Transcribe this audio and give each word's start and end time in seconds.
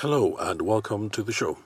Hello 0.00 0.36
and 0.38 0.60
welcome 0.60 1.08
to 1.08 1.22
the 1.22 1.32
show. 1.32 1.56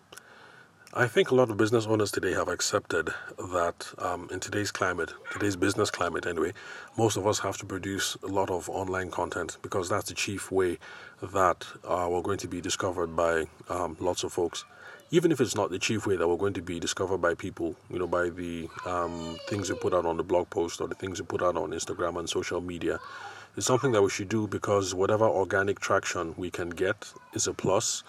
I 0.95 1.09
think 1.09 1.33
a 1.33 1.35
lot 1.35 1.51
of 1.51 1.57
business 1.57 1.87
owners 1.89 2.13
today 2.13 2.33
have 2.33 2.47
accepted 2.47 3.09
that 3.53 3.93
um, 3.99 4.29
in 4.31 4.39
today's 4.39 4.71
climate, 4.71 5.13
today's 5.33 5.57
business 5.57 5.91
climate 5.91 6.27
anyway, 6.27 6.53
most 6.97 7.17
of 7.17 7.27
us 7.27 7.41
have 7.41 7.57
to 7.57 7.67
produce 7.67 8.17
a 8.23 8.29
lot 8.29 8.49
of 8.49 8.71
online 8.71 9.11
content 9.11 9.57
because 9.63 9.89
that's 9.89 10.11
the 10.11 10.15
chief 10.15 10.53
way 10.53 10.79
that 11.21 11.67
uh, 11.85 12.07
we're 12.09 12.23
going 12.23 12.39
to 12.39 12.47
be 12.47 12.61
discovered 12.61 13.17
by 13.17 13.47
um, 13.69 13.97
lots 13.99 14.23
of 14.23 14.33
folks. 14.33 14.65
Even 15.11 15.33
if 15.33 15.41
it's 15.41 15.57
not 15.57 15.73
the 15.73 15.81
chief 15.81 16.07
way 16.07 16.15
that 16.15 16.29
we're 16.29 16.37
going 16.37 16.55
to 16.55 16.63
be 16.63 16.79
discovered 16.79 17.19
by 17.19 17.35
people, 17.35 17.75
you 17.91 17.99
know, 17.99 18.07
by 18.07 18.31
the 18.31 18.69
um, 18.87 19.37
things 19.49 19.69
we 19.71 19.77
put 19.77 19.93
out 19.93 20.07
on 20.07 20.17
the 20.17 20.23
blog 20.23 20.49
post 20.51 20.81
or 20.81 20.87
the 20.87 20.95
things 20.95 21.21
we 21.21 21.27
put 21.27 21.43
out 21.43 21.57
on 21.57 21.71
Instagram 21.71 22.17
and 22.17 22.31
social 22.31 22.61
media, 22.61 23.01
it's 23.57 23.67
something 23.67 23.93
that 23.93 24.03
we 24.03 24.11
should 24.11 24.29
do 24.29 24.47
because 24.47 24.95
whatever 24.95 25.25
organic 25.25 25.81
traction 25.81 26.35
we 26.37 26.51
can 26.51 26.71
get 26.71 27.13
is 27.35 27.47
a 27.47 27.53
plus. 27.53 28.03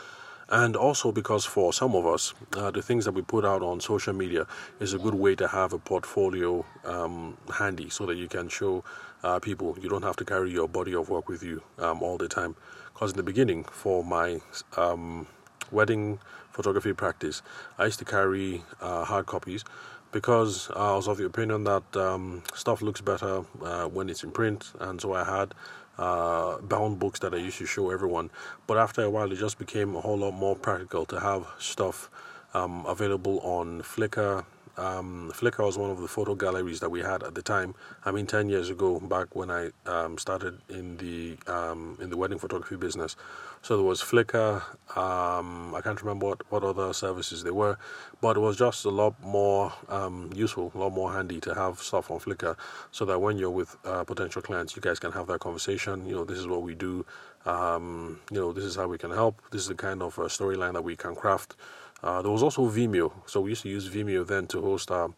And 0.49 0.75
also 0.75 1.11
because 1.11 1.45
for 1.45 1.71
some 1.71 1.95
of 1.95 2.05
us, 2.05 2.33
uh, 2.57 2.71
the 2.71 2.81
things 2.81 3.05
that 3.05 3.13
we 3.13 3.21
put 3.21 3.45
out 3.45 3.63
on 3.63 3.79
social 3.79 4.13
media 4.13 4.45
is 4.79 4.93
a 4.93 4.99
good 4.99 5.15
way 5.15 5.33
to 5.35 5.47
have 5.47 5.71
a 5.71 5.79
portfolio 5.79 6.65
um, 6.83 7.37
handy 7.53 7.89
so 7.89 8.05
that 8.05 8.17
you 8.17 8.27
can 8.27 8.49
show 8.49 8.83
uh, 9.23 9.39
people. 9.39 9.77
You 9.81 9.89
don't 9.89 10.03
have 10.03 10.17
to 10.17 10.25
carry 10.25 10.51
your 10.51 10.67
body 10.67 10.93
of 10.93 11.09
work 11.09 11.29
with 11.29 11.41
you 11.41 11.63
um, 11.79 12.03
all 12.03 12.17
the 12.17 12.27
time. 12.27 12.55
Because 12.93 13.11
in 13.11 13.17
the 13.17 13.23
beginning, 13.23 13.63
for 13.63 14.03
my 14.03 14.41
um, 14.75 15.25
wedding 15.71 16.19
photography 16.51 16.93
practice, 16.93 17.41
I 17.77 17.85
used 17.85 17.99
to 17.99 18.05
carry 18.05 18.63
uh, 18.81 19.05
hard 19.05 19.25
copies 19.25 19.63
because 20.11 20.69
I 20.75 20.95
was 20.95 21.07
of 21.07 21.17
the 21.17 21.25
opinion 21.25 21.63
that 21.65 21.95
um, 21.95 22.43
stuff 22.53 22.81
looks 22.81 23.01
better 23.01 23.43
uh, 23.63 23.85
when 23.87 24.09
it's 24.09 24.23
in 24.23 24.31
print, 24.31 24.71
and 24.79 24.99
so 24.99 25.13
I 25.13 25.23
had 25.23 25.53
uh, 25.97 26.57
bound 26.59 26.99
books 26.99 27.19
that 27.19 27.33
I 27.33 27.37
used 27.37 27.57
to 27.59 27.65
show 27.65 27.91
everyone. 27.91 28.29
But 28.67 28.77
after 28.77 29.03
a 29.03 29.09
while, 29.09 29.31
it 29.31 29.37
just 29.37 29.57
became 29.57 29.95
a 29.95 30.01
whole 30.01 30.17
lot 30.17 30.31
more 30.31 30.55
practical 30.55 31.05
to 31.05 31.19
have 31.19 31.47
stuff 31.59 32.09
um, 32.53 32.85
available 32.85 33.39
on 33.39 33.81
Flickr. 33.81 34.45
Um, 34.77 35.31
Flickr 35.33 35.65
was 35.65 35.77
one 35.77 35.89
of 35.89 35.99
the 35.99 36.07
photo 36.07 36.35
galleries 36.35 36.79
that 36.79 36.89
we 36.89 37.01
had 37.01 37.23
at 37.23 37.35
the 37.35 37.41
time. 37.41 37.75
I 38.05 38.11
mean, 38.11 38.27
ten 38.27 38.49
years 38.49 38.69
ago, 38.69 38.99
back 38.99 39.35
when 39.35 39.51
I 39.51 39.71
um, 39.85 40.17
started 40.17 40.59
in 40.69 40.97
the 40.97 41.37
um, 41.51 41.97
in 42.01 42.09
the 42.09 42.17
wedding 42.17 42.39
photography 42.39 42.75
business. 42.75 43.15
So 43.61 43.77
there 43.77 43.85
was 43.85 44.01
Flickr. 44.01 44.63
Um, 44.97 45.75
I 45.75 45.81
can't 45.81 46.01
remember 46.01 46.25
what, 46.25 46.51
what 46.51 46.63
other 46.63 46.93
services 46.93 47.43
they 47.43 47.51
were, 47.51 47.77
but 48.19 48.35
it 48.35 48.39
was 48.39 48.57
just 48.57 48.85
a 48.85 48.89
lot 48.89 49.13
more 49.23 49.71
um, 49.87 50.31
useful, 50.35 50.71
a 50.73 50.77
lot 50.77 50.91
more 50.91 51.13
handy 51.13 51.39
to 51.41 51.53
have 51.53 51.79
stuff 51.79 52.09
on 52.09 52.19
Flickr, 52.19 52.57
so 52.91 53.05
that 53.05 53.19
when 53.19 53.37
you're 53.37 53.51
with 53.51 53.77
uh, 53.85 54.03
potential 54.03 54.41
clients, 54.41 54.75
you 54.75 54.81
guys 54.81 54.99
can 54.99 55.11
have 55.11 55.27
that 55.27 55.41
conversation. 55.41 56.07
You 56.07 56.15
know, 56.15 56.23
this 56.23 56.39
is 56.39 56.47
what 56.47 56.63
we 56.63 56.73
do. 56.73 57.05
Um, 57.45 58.19
you 58.31 58.39
know, 58.39 58.51
this 58.51 58.63
is 58.63 58.75
how 58.75 58.87
we 58.87 58.97
can 58.97 59.11
help. 59.11 59.41
This 59.51 59.61
is 59.61 59.67
the 59.67 59.75
kind 59.75 60.01
of 60.01 60.17
uh, 60.17 60.23
storyline 60.23 60.73
that 60.73 60.83
we 60.83 60.95
can 60.95 61.15
craft. 61.15 61.55
Uh, 62.03 62.21
there 62.21 62.31
was 62.31 62.43
also 62.43 62.67
Vimeo, 62.69 63.11
so 63.25 63.41
we 63.41 63.51
used 63.51 63.63
to 63.63 63.69
use 63.69 63.89
Vimeo 63.89 64.25
then 64.25 64.47
to 64.47 64.61
host 64.61 64.91
our 64.91 65.11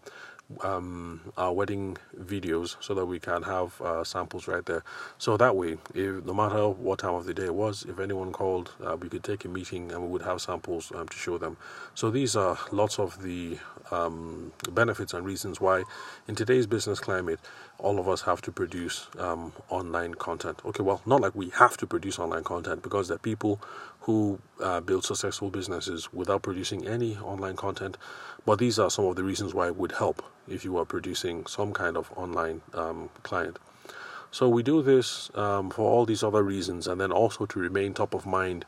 um, 0.61 1.21
our 1.37 1.53
wedding 1.53 1.97
videos 2.19 2.75
so 2.79 2.93
that 2.93 3.05
we 3.05 3.19
can 3.19 3.43
have 3.43 3.79
uh, 3.81 4.03
samples 4.03 4.47
right 4.47 4.65
there. 4.65 4.83
So 5.17 5.37
that 5.37 5.55
way, 5.55 5.77
if 5.93 6.25
no 6.25 6.33
matter 6.33 6.69
what 6.69 6.99
time 6.99 7.13
of 7.13 7.25
the 7.25 7.33
day 7.33 7.45
it 7.45 7.55
was, 7.55 7.85
if 7.87 7.99
anyone 7.99 8.31
called, 8.31 8.71
uh, 8.83 8.97
we 8.97 9.09
could 9.09 9.23
take 9.23 9.45
a 9.45 9.47
meeting 9.47 9.91
and 9.91 10.01
we 10.01 10.07
would 10.09 10.21
have 10.21 10.41
samples 10.41 10.91
um, 10.95 11.07
to 11.07 11.17
show 11.17 11.37
them. 11.37 11.57
So 11.95 12.11
these 12.11 12.35
are 12.35 12.57
lots 12.71 12.99
of 12.99 13.21
the 13.23 13.57
um, 13.91 14.51
benefits 14.71 15.13
and 15.13 15.25
reasons 15.25 15.59
why, 15.59 15.83
in 16.27 16.35
today's 16.35 16.67
business 16.67 16.99
climate, 16.99 17.39
all 17.79 17.99
of 17.99 18.07
us 18.07 18.21
have 18.21 18.41
to 18.41 18.51
produce 18.51 19.07
um, 19.19 19.51
online 19.69 20.13
content. 20.13 20.61
Okay, 20.65 20.83
well, 20.83 21.01
not 21.05 21.21
like 21.21 21.35
we 21.35 21.49
have 21.49 21.77
to 21.77 21.87
produce 21.87 22.19
online 22.19 22.43
content 22.43 22.81
because 22.81 23.07
there 23.07 23.15
are 23.15 23.19
people 23.19 23.59
who 24.03 24.37
uh, 24.61 24.81
build 24.81 25.05
successful 25.05 25.49
businesses 25.49 26.11
without 26.11 26.41
producing 26.41 26.85
any 26.85 27.17
online 27.17 27.55
content. 27.55 27.97
But 28.45 28.59
these 28.59 28.77
are 28.77 28.89
some 28.89 29.05
of 29.05 29.15
the 29.15 29.23
reasons 29.23 29.53
why 29.53 29.67
it 29.67 29.77
would 29.77 29.93
help 29.93 30.21
if 30.45 30.65
you 30.65 30.77
are 30.77 30.85
producing 30.85 31.45
some 31.45 31.71
kind 31.71 31.95
of 31.95 32.11
online 32.17 32.61
um, 32.73 33.09
client. 33.23 33.59
So 34.29 34.49
we 34.49 34.61
do 34.61 34.81
this 34.81 35.29
um, 35.35 35.69
for 35.69 35.89
all 35.89 36.05
these 36.05 36.21
other 36.21 36.43
reasons, 36.43 36.87
and 36.87 36.99
then 36.99 37.11
also 37.13 37.45
to 37.45 37.59
remain 37.59 37.93
top 37.93 38.13
of 38.13 38.25
mind 38.25 38.65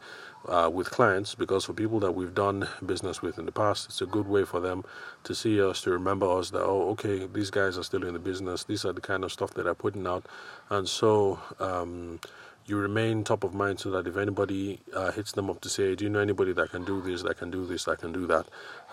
uh, 0.47 0.69
with 0.71 0.89
clients. 0.91 1.35
Because 1.35 1.65
for 1.65 1.73
people 1.73 1.99
that 1.99 2.13
we've 2.13 2.35
done 2.35 2.69
business 2.85 3.21
with 3.21 3.37
in 3.37 3.45
the 3.45 3.51
past, 3.51 3.87
it's 3.87 4.01
a 4.01 4.05
good 4.05 4.27
way 4.27 4.45
for 4.45 4.61
them 4.61 4.85
to 5.23 5.35
see 5.35 5.61
us, 5.61 5.81
to 5.81 5.91
remember 5.91 6.31
us. 6.31 6.51
That 6.51 6.63
oh, 6.63 6.91
okay, 6.91 7.25
these 7.25 7.49
guys 7.49 7.77
are 7.77 7.83
still 7.83 8.05
in 8.05 8.13
the 8.13 8.19
business. 8.19 8.63
These 8.63 8.85
are 8.85 8.93
the 8.93 9.01
kind 9.01 9.25
of 9.25 9.33
stuff 9.33 9.53
that 9.55 9.63
they're 9.63 9.75
putting 9.75 10.07
out, 10.07 10.25
and 10.69 10.87
so. 10.87 11.39
Um, 11.59 12.21
you 12.67 12.77
remain 12.77 13.23
top 13.23 13.43
of 13.43 13.53
mind 13.53 13.79
so 13.79 13.91
that 13.91 14.07
if 14.07 14.17
anybody 14.17 14.79
uh, 14.93 15.11
hits 15.11 15.31
them 15.33 15.49
up 15.49 15.61
to 15.61 15.69
say, 15.69 15.93
Do 15.95 16.03
you 16.03 16.09
know 16.09 16.19
anybody 16.19 16.51
that 16.53 16.71
can 16.71 16.83
do 16.83 17.01
this, 17.01 17.21
that 17.21 17.37
can 17.37 17.51
do 17.51 17.65
this, 17.65 17.83
that 17.85 17.99
can 17.99 18.11
do 18.11 18.25
that? 18.27 18.47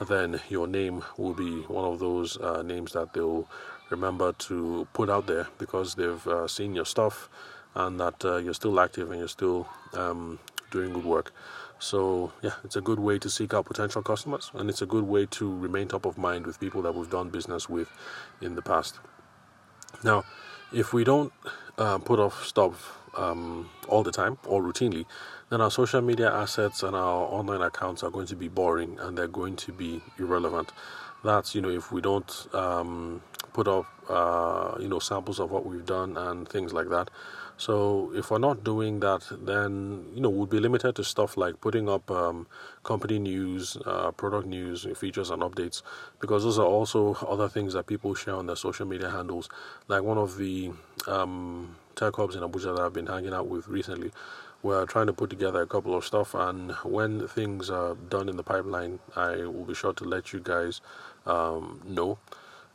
then 0.08 0.40
your 0.48 0.66
name 0.66 1.02
will 1.16 1.32
be 1.32 1.62
one 1.62 1.84
of 1.84 1.98
those 1.98 2.36
uh, 2.38 2.62
names 2.62 2.92
that 2.92 3.14
they'll 3.14 3.48
remember 3.88 4.32
to 4.32 4.86
put 4.92 5.08
out 5.08 5.26
there 5.26 5.48
because 5.58 5.94
they've 5.94 6.26
uh, 6.26 6.46
seen 6.48 6.74
your 6.74 6.84
stuff 6.84 7.28
and 7.74 7.98
that 8.00 8.24
uh, 8.24 8.36
you're 8.36 8.54
still 8.54 8.78
active 8.78 9.10
and 9.10 9.18
you're 9.20 9.28
still 9.28 9.66
um, 9.94 10.38
doing 10.70 10.92
good 10.92 11.04
work. 11.04 11.32
So, 11.78 12.32
yeah, 12.42 12.52
it's 12.64 12.76
a 12.76 12.80
good 12.80 13.00
way 13.00 13.18
to 13.18 13.30
seek 13.30 13.54
out 13.54 13.64
potential 13.64 14.02
customers 14.02 14.50
and 14.54 14.68
it's 14.68 14.82
a 14.82 14.86
good 14.86 15.04
way 15.04 15.26
to 15.26 15.58
remain 15.58 15.88
top 15.88 16.04
of 16.04 16.18
mind 16.18 16.46
with 16.46 16.60
people 16.60 16.82
that 16.82 16.94
we've 16.94 17.10
done 17.10 17.30
business 17.30 17.68
with 17.68 17.88
in 18.40 18.54
the 18.54 18.62
past. 18.62 18.98
Now, 20.04 20.24
if 20.72 20.92
we 20.92 21.04
don't 21.04 21.32
uh, 21.78 21.98
put 21.98 22.18
off 22.18 22.44
stuff 22.44 23.01
um, 23.16 23.70
all 23.88 24.02
the 24.02 24.12
time 24.12 24.38
or 24.46 24.62
routinely, 24.62 25.04
then 25.50 25.60
our 25.60 25.70
social 25.70 26.00
media 26.00 26.32
assets 26.32 26.82
and 26.82 26.96
our 26.96 27.24
online 27.24 27.62
accounts 27.62 28.02
are 28.02 28.10
going 28.10 28.26
to 28.26 28.36
be 28.36 28.48
boring 28.48 28.98
and 29.00 29.16
they're 29.16 29.28
going 29.28 29.56
to 29.56 29.72
be 29.72 30.00
irrelevant. 30.18 30.72
That's, 31.24 31.54
you 31.54 31.60
know, 31.60 31.70
if 31.70 31.92
we 31.92 32.00
don't 32.00 32.48
um, 32.54 33.22
put 33.52 33.68
up, 33.68 33.86
uh, 34.08 34.76
you 34.80 34.88
know, 34.88 34.98
samples 34.98 35.38
of 35.38 35.50
what 35.50 35.64
we've 35.66 35.86
done 35.86 36.16
and 36.16 36.48
things 36.48 36.72
like 36.72 36.88
that. 36.88 37.10
So 37.56 38.10
if 38.14 38.32
we're 38.32 38.38
not 38.38 38.64
doing 38.64 38.98
that, 39.00 39.22
then 39.30 40.06
you 40.14 40.20
know 40.20 40.30
we'll 40.30 40.46
be 40.46 40.58
limited 40.58 40.96
to 40.96 41.04
stuff 41.04 41.36
like 41.36 41.60
putting 41.60 41.88
up 41.88 42.10
um, 42.10 42.48
company 42.82 43.20
news, 43.20 43.76
uh, 43.86 44.10
product 44.10 44.48
news, 44.48 44.84
features 44.96 45.30
and 45.30 45.42
updates, 45.42 45.82
because 46.20 46.42
those 46.42 46.58
are 46.58 46.66
also 46.66 47.14
other 47.28 47.48
things 47.48 47.74
that 47.74 47.86
people 47.86 48.16
share 48.16 48.34
on 48.34 48.46
their 48.46 48.56
social 48.56 48.84
media 48.84 49.10
handles. 49.10 49.48
Like 49.86 50.02
one 50.02 50.18
of 50.18 50.38
the 50.38 50.72
um, 51.06 51.76
tech 51.96 52.16
hubs 52.16 52.36
in 52.36 52.42
Abuja 52.42 52.76
that 52.76 52.82
I've 52.82 52.92
been 52.92 53.06
hanging 53.06 53.32
out 53.32 53.48
with 53.48 53.68
recently, 53.68 54.10
we're 54.62 54.86
trying 54.86 55.06
to 55.06 55.12
put 55.12 55.30
together 55.30 55.62
a 55.62 55.66
couple 55.66 55.96
of 55.96 56.04
stuff, 56.04 56.34
and 56.34 56.72
when 56.84 57.26
things 57.26 57.68
are 57.70 57.94
done 57.94 58.28
in 58.28 58.36
the 58.36 58.42
pipeline, 58.42 59.00
I 59.16 59.38
will 59.38 59.64
be 59.64 59.74
sure 59.74 59.92
to 59.92 60.04
let 60.04 60.32
you 60.32 60.40
guys 60.40 60.80
um, 61.26 61.80
know. 61.84 62.18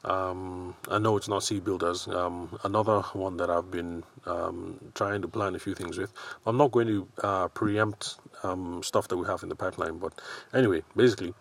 Um, 0.07 0.75
I 0.89 0.99
know 0.99 1.17
it's 1.17 1.27
not 1.27 1.43
Sea 1.43 1.59
Builders. 1.59 2.07
Um, 2.07 2.57
another 2.63 3.01
one 3.13 3.37
that 3.37 3.49
I've 3.49 3.69
been 3.69 4.03
um, 4.25 4.79
trying 4.95 5.21
to 5.21 5.27
plan 5.27 5.53
a 5.53 5.59
few 5.59 5.75
things 5.75 5.97
with. 5.97 6.13
I'm 6.45 6.57
not 6.57 6.71
going 6.71 6.87
to 6.87 7.07
uh, 7.23 7.47
preempt 7.49 8.15
um, 8.43 8.81
stuff 8.83 9.09
that 9.09 9.17
we 9.17 9.27
have 9.27 9.43
in 9.43 9.49
the 9.49 9.55
pipeline, 9.55 9.97
but 9.99 10.13
anyway, 10.53 10.83
basically, 10.95 11.33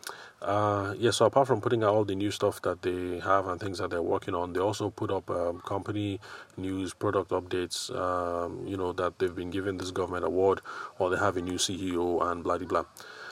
uh, 0.43 0.95
yeah. 0.99 1.13
So 1.13 1.27
apart 1.27 1.47
from 1.47 1.61
putting 1.61 1.85
out 1.85 1.95
all 1.95 2.05
the 2.05 2.17
new 2.17 2.33
stuff 2.33 2.61
that 2.63 2.83
they 2.83 3.21
have 3.21 3.47
and 3.47 3.61
things 3.61 3.79
that 3.79 3.91
they're 3.91 4.03
working 4.03 4.35
on, 4.35 4.53
they 4.53 4.61
also 4.61 4.91
put 4.91 5.13
up 5.13 5.31
um, 5.31 5.61
company 5.61 6.21
news, 6.57 6.93
product 6.93 7.31
updates. 7.31 7.95
Um, 7.95 8.67
you 8.67 8.77
know 8.77 8.93
that 8.95 9.19
they've 9.21 9.35
been 9.35 9.51
given 9.51 9.77
this 9.77 9.93
government 9.93 10.25
award, 10.25 10.61
or 10.99 11.11
they 11.11 11.19
have 11.19 11.37
a 11.37 11.43
new 11.43 11.55
CEO 11.55 12.21
and 12.31 12.43
blah 12.43 12.59
blah 12.59 12.67
blah. 12.67 12.85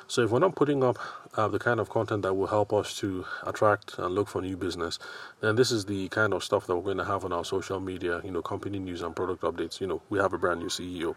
So 0.06 0.22
if 0.22 0.30
we're 0.30 0.38
not 0.38 0.54
putting 0.54 0.84
up 0.84 0.98
uh, 1.34 1.48
the 1.48 1.58
kind 1.58 1.80
of 1.80 1.88
content 1.88 2.22
that 2.22 2.34
will 2.34 2.46
help 2.46 2.72
us 2.72 2.96
to 2.98 3.24
attract 3.44 3.98
and 3.98 4.14
look 4.14 4.28
for 4.28 4.42
new 4.42 4.56
business, 4.56 4.98
then 5.40 5.56
this 5.56 5.70
is 5.70 5.86
the 5.86 6.08
kind 6.08 6.32
of 6.34 6.44
stuff 6.44 6.66
that 6.66 6.76
we're 6.76 6.82
going 6.82 6.98
to 6.98 7.04
have 7.04 7.24
on 7.24 7.32
our 7.32 7.44
social 7.44 7.80
media, 7.80 8.20
you 8.24 8.30
know, 8.30 8.42
company 8.42 8.78
news 8.78 9.02
and 9.02 9.16
product 9.16 9.42
updates. 9.42 9.80
You 9.80 9.86
know, 9.86 10.02
we 10.10 10.18
have 10.18 10.32
a 10.32 10.38
brand 10.38 10.60
new 10.60 10.68
CEO. 10.68 11.16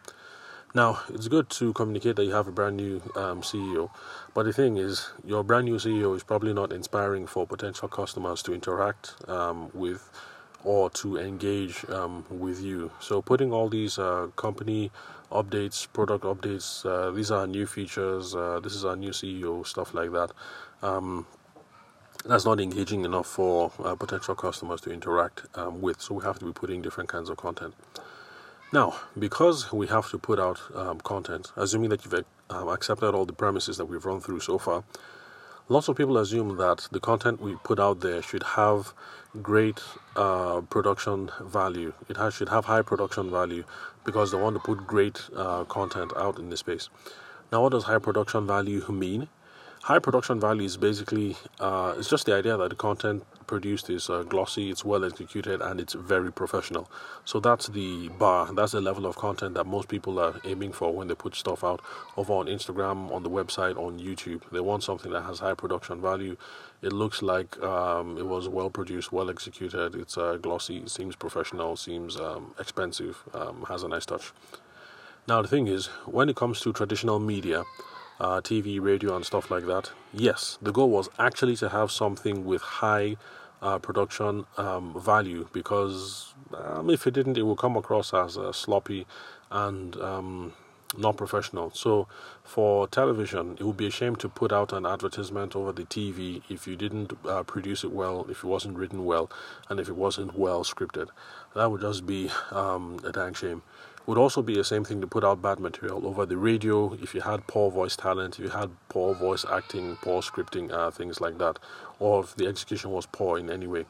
Now, 0.74 1.00
it's 1.10 1.28
good 1.28 1.50
to 1.52 1.74
communicate 1.74 2.18
that 2.18 2.26
you 2.26 2.34
have 2.34 2.48
a 2.48 2.52
brand 2.52 2.78
new 2.78 3.02
um, 3.16 3.42
CEO, 3.42 3.90
but 4.34 4.44
the 4.44 4.54
thing 4.54 4.78
is, 4.78 5.10
your 5.26 5.44
brand 5.44 5.66
new 5.66 5.76
CEO 5.78 6.16
is 6.16 6.24
probably 6.24 6.54
not 6.54 6.74
inspiring 6.74 7.26
for 7.26 7.48
potential 7.48 7.88
customers 7.88 8.44
to 8.44 8.54
interact 8.54 9.16
um, 9.30 9.70
with 9.74 10.12
or 10.64 10.90
to 10.90 11.18
engage 11.18 11.86
um, 11.90 12.26
with 12.30 12.62
you. 12.62 12.92
So, 13.00 13.22
putting 13.22 13.54
all 13.54 13.70
these 13.70 13.98
uh, 13.98 14.28
company 14.36 14.92
updates, 15.32 15.88
product 15.92 16.24
updates, 16.24 16.86
uh, 16.86 17.12
these 17.12 17.32
are 17.32 17.48
new 17.48 17.66
features, 17.66 18.36
uh, 18.36 18.60
this 18.62 18.74
is 18.74 18.86
our 18.86 18.96
new 18.96 19.12
CEO, 19.12 19.66
stuff 19.66 19.94
like 19.94 20.12
that. 20.12 20.32
Um, 20.82 21.28
that's 22.26 22.46
not 22.46 22.60
engaging 22.60 23.06
enough 23.06 23.28
for 23.28 23.72
uh, 23.84 23.96
potential 23.96 24.36
customers 24.36 24.82
to 24.82 24.92
interact 24.92 25.44
um, 25.56 25.82
with, 25.82 26.02
so 26.02 26.16
we 26.16 26.24
have 26.24 26.40
to 26.40 26.46
be 26.46 26.52
putting 26.52 26.82
different 26.82 27.10
kinds 27.10 27.30
of 27.30 27.38
content. 27.38 27.74
Now, 28.74 28.96
because 29.18 29.72
we 29.72 29.88
have 29.88 30.10
to 30.10 30.18
put 30.18 30.40
out 30.40 30.60
um, 30.76 31.00
content, 31.00 31.52
assuming 31.56 31.90
that 31.90 32.04
you've 32.04 32.26
uh, 32.50 32.68
accepted 32.68 33.16
all 33.16 33.26
the 33.26 33.34
premises 33.34 33.78
that 33.78 33.86
we've 33.86 34.04
run 34.04 34.20
through 34.20 34.42
so 34.42 34.58
far, 34.58 34.84
lots 35.70 35.88
of 35.88 35.96
people 35.96 36.18
assume 36.18 36.58
that 36.58 36.88
the 36.92 37.00
content 37.00 37.42
we 37.42 37.56
put 37.64 37.80
out 37.80 38.00
there 38.00 38.22
should 38.22 38.44
have 38.44 38.94
great 39.42 39.82
uh, 40.16 40.62
production 40.62 41.30
value. 41.42 41.94
It 42.10 42.18
has, 42.18 42.34
should 42.36 42.50
have 42.50 42.66
high 42.66 42.82
production 42.82 43.30
value 43.30 43.64
because 44.06 44.32
they 44.32 44.40
want 44.40 44.56
to 44.56 44.62
put 44.62 44.88
great 44.88 45.22
uh, 45.36 45.66
content 45.66 46.14
out 46.16 46.40
in 46.40 46.50
the 46.50 46.58
space. 46.58 46.90
Now, 47.52 47.64
what 47.64 47.72
does 47.72 47.84
high 47.84 48.00
production 48.00 48.48
value 48.48 48.86
mean? 48.90 49.28
High 49.88 50.00
production 50.00 50.38
value 50.38 50.66
is 50.66 50.76
basically 50.76 51.38
uh, 51.62 51.96
it's 51.98 52.10
just 52.10 52.26
the 52.26 52.36
idea 52.36 52.58
that 52.58 52.72
the 52.72 52.76
content 52.76 53.24
produced 53.48 53.90
is 53.90 54.10
uh, 54.10 54.24
glossy, 54.24 54.70
it's 54.70 54.84
well 54.84 55.06
executed, 55.06 55.62
and 55.62 55.80
it's 55.80 55.94
very 55.94 56.30
professional. 56.30 56.92
So 57.24 57.40
that's 57.40 57.68
the 57.68 58.10
bar, 58.10 58.54
that's 58.54 58.74
the 58.74 58.82
level 58.82 59.06
of 59.06 59.16
content 59.16 59.54
that 59.54 59.66
most 59.66 59.88
people 59.88 60.20
are 60.20 60.42
aiming 60.44 60.74
for 60.74 60.94
when 60.94 61.08
they 61.08 61.16
put 61.16 61.36
stuff 61.36 61.64
out 61.64 61.80
over 62.18 62.34
on 62.34 62.48
Instagram, 62.48 63.10
on 63.14 63.24
the 63.24 63.30
website, 63.30 63.78
on 63.78 63.98
YouTube. 63.98 64.42
They 64.52 64.60
want 64.60 64.84
something 64.84 65.14
that 65.14 65.22
has 65.22 65.40
high 65.40 65.54
production 65.54 66.02
value. 66.02 66.36
It 66.82 66.92
looks 66.92 67.22
like 67.22 67.58
um, 67.64 68.18
it 68.18 68.26
was 68.28 68.50
well 68.50 68.70
produced, 68.70 69.14
well 69.14 69.30
executed. 69.30 69.96
It's 69.96 70.18
uh, 70.18 70.36
glossy, 70.36 70.86
seems 70.88 71.16
professional, 71.16 71.78
seems 71.78 72.18
um, 72.18 72.54
expensive, 72.60 73.24
um, 73.34 73.64
has 73.70 73.84
a 73.84 73.88
nice 73.88 74.06
touch. 74.06 74.34
Now 75.30 75.42
the 75.42 75.48
thing 75.48 75.68
is, 75.68 75.86
when 76.06 76.28
it 76.28 76.36
comes 76.36 76.60
to 76.60 76.74
traditional 76.74 77.20
media 77.20 77.64
uh, 78.20 78.42
TV, 78.42 78.82
radio, 78.82 79.16
and 79.16 79.26
stuff 79.26 79.52
like 79.52 79.66
that. 79.66 79.92
Yes, 80.14 80.58
the 80.62 80.72
goal 80.72 80.90
was 80.90 81.10
actually 81.20 81.56
to 81.58 81.70
have 81.70 81.92
something 81.92 82.46
with 82.46 82.62
high 82.62 83.18
uh, 83.62 83.80
production 83.80 84.46
um, 84.58 85.00
value 85.00 85.48
because 85.52 86.34
um, 86.54 86.90
if 86.90 87.08
it 87.08 87.12
didn't, 87.12 87.38
it 87.38 87.44
would 87.44 87.58
come 87.58 87.76
across 87.76 88.14
as 88.14 88.38
uh, 88.38 88.52
sloppy 88.52 89.06
and 89.52 89.96
um, 89.98 90.54
not 90.98 91.18
professional. 91.18 91.72
So, 91.72 92.08
for 92.44 92.88
television, 92.88 93.58
it 93.60 93.64
would 93.64 93.78
be 93.78 93.88
a 93.88 93.92
shame 93.92 94.16
to 94.18 94.30
put 94.30 94.52
out 94.52 94.72
an 94.74 94.86
advertisement 94.86 95.56
over 95.56 95.72
the 95.72 95.84
TV 95.84 96.42
if 96.50 96.68
you 96.68 96.76
didn't 96.76 97.14
uh, 97.26 97.44
produce 97.44 97.84
it 97.84 97.92
well, 97.92 98.26
if 98.30 98.44
it 98.44 98.48
wasn't 98.48 98.78
written 98.78 99.06
well, 99.06 99.30
and 99.70 99.80
if 99.80 99.90
it 99.90 99.96
wasn't 99.96 100.38
well 100.38 100.64
scripted. 100.64 101.10
That 101.56 101.72
would 101.72 101.82
just 101.82 102.06
be 102.06 102.30
um, 102.52 103.00
a 103.04 103.12
dang 103.12 103.34
shame 103.34 103.64
would 104.08 104.18
also 104.18 104.42
be 104.42 104.56
the 104.56 104.64
same 104.64 104.86
thing 104.86 105.02
to 105.02 105.08
put 105.08 105.24
out 105.24 105.42
bad 105.42 105.60
material 105.60 106.08
over 106.08 106.26
the 106.26 106.38
radio 106.38 106.94
if 106.94 107.14
you 107.14 107.22
had 107.22 107.46
poor 107.46 107.70
voice 107.70 107.96
talent, 107.96 108.40
if 108.40 108.46
you 108.46 108.50
had 108.50 108.72
poor 108.88 109.14
voice 109.14 109.46
acting, 109.52 109.98
poor 109.98 110.22
scripting, 110.22 110.72
uh, 110.72 110.90
things 110.90 111.20
like 111.20 111.38
that, 111.38 111.60
or 112.00 112.24
if 112.24 112.36
the 112.36 112.48
execution 112.48 112.92
was 112.92 113.06
poor 113.06 113.38
in 113.38 113.50
any 113.50 113.68
way. 113.68 113.86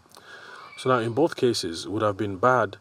So 0.78 0.90
now, 0.90 1.00
in 1.00 1.14
both 1.14 1.36
cases, 1.36 1.88
would 1.88 2.02
have 2.02 2.18
been 2.18 2.38
bad. 2.38 2.78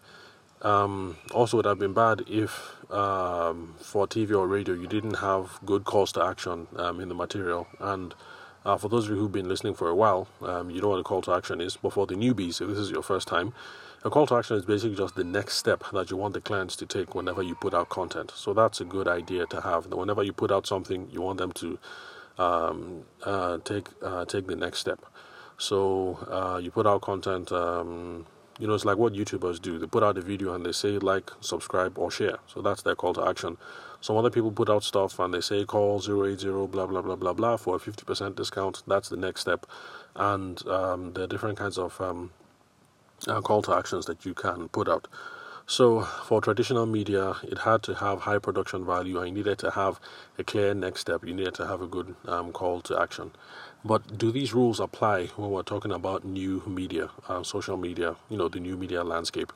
Um, 0.63 1.19
also, 1.33 1.59
would 1.59 1.67
have 1.67 1.79
been 1.79 1.93
bad 1.93 2.23
if 2.27 2.73
um, 2.91 3.75
for 3.79 4.07
TV 4.07 4.31
or 4.31 4.47
radio 4.47 4.75
you 4.75 4.87
didn't 4.87 5.15
have 5.15 5.61
good 5.67 5.85
calls 5.85 6.13
to 6.13 6.25
action 6.25 6.67
um, 6.77 7.01
in 7.01 7.11
the 7.11 7.15
material. 7.15 7.67
And 7.81 8.15
uh, 8.65 8.79
for 8.79 8.89
those 8.89 9.05
of 9.05 9.11
you 9.11 9.17
who've 9.17 9.33
been 9.33 9.49
listening 9.49 9.75
for 9.75 9.89
a 9.89 9.95
while, 9.95 10.27
um, 10.43 10.71
you 10.71 10.81
know 10.81 10.89
what 10.89 10.99
a 10.99 11.03
call 11.03 11.21
to 11.23 11.33
action 11.33 11.61
is. 11.61 11.77
But 11.77 11.93
for 11.93 12.07
the 12.07 12.15
newbies, 12.15 12.63
if 12.63 12.69
this 12.69 12.79
is 12.79 12.91
your 12.91 13.03
first 13.03 13.29
time, 13.29 13.53
a 14.07 14.11
call 14.11 14.25
to 14.25 14.37
action 14.37 14.57
is 14.57 14.65
basically 14.65 14.97
just 14.97 15.17
the 15.17 15.25
next 15.25 15.55
step 15.55 15.83
that 15.93 16.13
you 16.13 16.17
want 16.17 16.33
the 16.33 16.41
clients 16.41 16.77
to 16.77 16.87
take 16.87 17.17
whenever 17.17 17.43
you 17.43 17.57
put 17.57 17.75
out 17.75 17.89
content. 17.89 18.33
So 18.37 18.55
that's 18.55 18.81
a 18.81 18.85
good 18.85 19.09
idea 19.09 19.47
to 19.47 19.61
have. 19.61 19.87
Whenever 19.87 20.23
you 20.23 20.33
put 20.33 20.53
out 20.53 20.65
something, 20.65 21.09
you 21.11 21.21
want 21.21 21.39
them 21.39 21.51
to 21.53 21.79
um, 22.39 23.03
uh, 23.25 23.59
take 23.65 23.89
uh, 24.01 24.25
take 24.25 24.47
the 24.47 24.55
next 24.55 24.79
step. 24.79 25.05
So 25.59 26.19
uh, 26.31 26.59
you 26.59 26.71
put 26.71 26.87
out 26.87 27.01
content. 27.03 27.51
Um, 27.51 28.27
you 28.61 28.69
know, 28.69 28.75
it's 28.75 28.85
like 28.85 28.97
what 28.97 29.13
YouTubers 29.13 29.61
do. 29.61 29.79
They 29.79 29.87
put 29.87 30.05
out 30.05 30.17
a 30.17 30.23
video 30.23 30.55
and 30.55 30.65
they 30.65 30.73
say 30.73 30.99
like, 30.99 31.31
subscribe, 31.41 31.99
or 31.99 32.11
share. 32.11 32.39
So 32.47 32.63
that's 32.63 32.83
their 32.83 32.95
call 32.95 33.13
to 33.15 33.27
action. 33.27 33.59
Some 34.01 34.17
other 34.17 34.31
people 34.31 34.53
put 34.53 34.71
out 34.71 34.85
stuff 34.85 35.19
and 35.19 35.35
they 35.35 35.41
say 35.41 35.65
call 35.65 36.01
080 36.01 36.69
blah 36.69 36.87
blah 36.87 37.03
blah 37.03 37.17
blah 37.17 37.33
blah 37.33 37.57
for 37.57 37.75
a 37.75 37.79
50% 37.81 38.37
discount. 38.37 38.85
That's 38.87 39.09
the 39.09 39.17
next 39.17 39.41
step. 39.41 39.67
And 40.15 40.65
um, 40.69 41.13
there 41.13 41.25
are 41.25 41.27
different 41.27 41.59
kinds 41.59 41.77
of 41.77 42.01
um, 42.01 42.31
uh, 43.27 43.41
call 43.41 43.63
to 43.63 43.75
actions 43.75 44.07
that 44.07 44.25
you 44.25 44.35
can 44.35 44.69
put 44.69 44.89
out. 44.89 45.09
So, 45.69 46.03
for 46.03 46.41
traditional 46.41 46.87
media, 46.87 47.35
it 47.43 47.59
had 47.59 47.83
to 47.85 47.95
have 47.97 48.21
high 48.21 48.39
production 48.39 48.87
value 48.87 49.19
and 49.19 49.29
you 49.29 49.35
needed 49.35 49.59
to 49.59 49.73
have 49.73 49.99
a 50.39 50.45
clear 50.45 50.75
next 50.75 51.01
step. 51.01 51.25
You 51.25 51.35
needed 51.35 51.55
to 51.55 51.67
have 51.67 51.83
a 51.83 51.89
good 51.89 52.15
um, 52.27 52.53
call 52.53 52.81
to 52.83 53.01
action. 53.01 53.33
But 53.85 54.17
do 54.17 54.31
these 54.31 54.55
rules 54.55 54.79
apply 54.79 55.27
when 55.35 55.51
we're 55.51 55.63
talking 55.63 55.91
about 55.91 56.25
new 56.25 56.63
media, 56.69 57.11
uh, 57.29 57.43
social 57.43 57.77
media, 57.77 58.15
you 58.29 58.37
know, 58.37 58.49
the 58.49 58.61
new 58.61 58.77
media 58.77 59.03
landscape? 59.03 59.53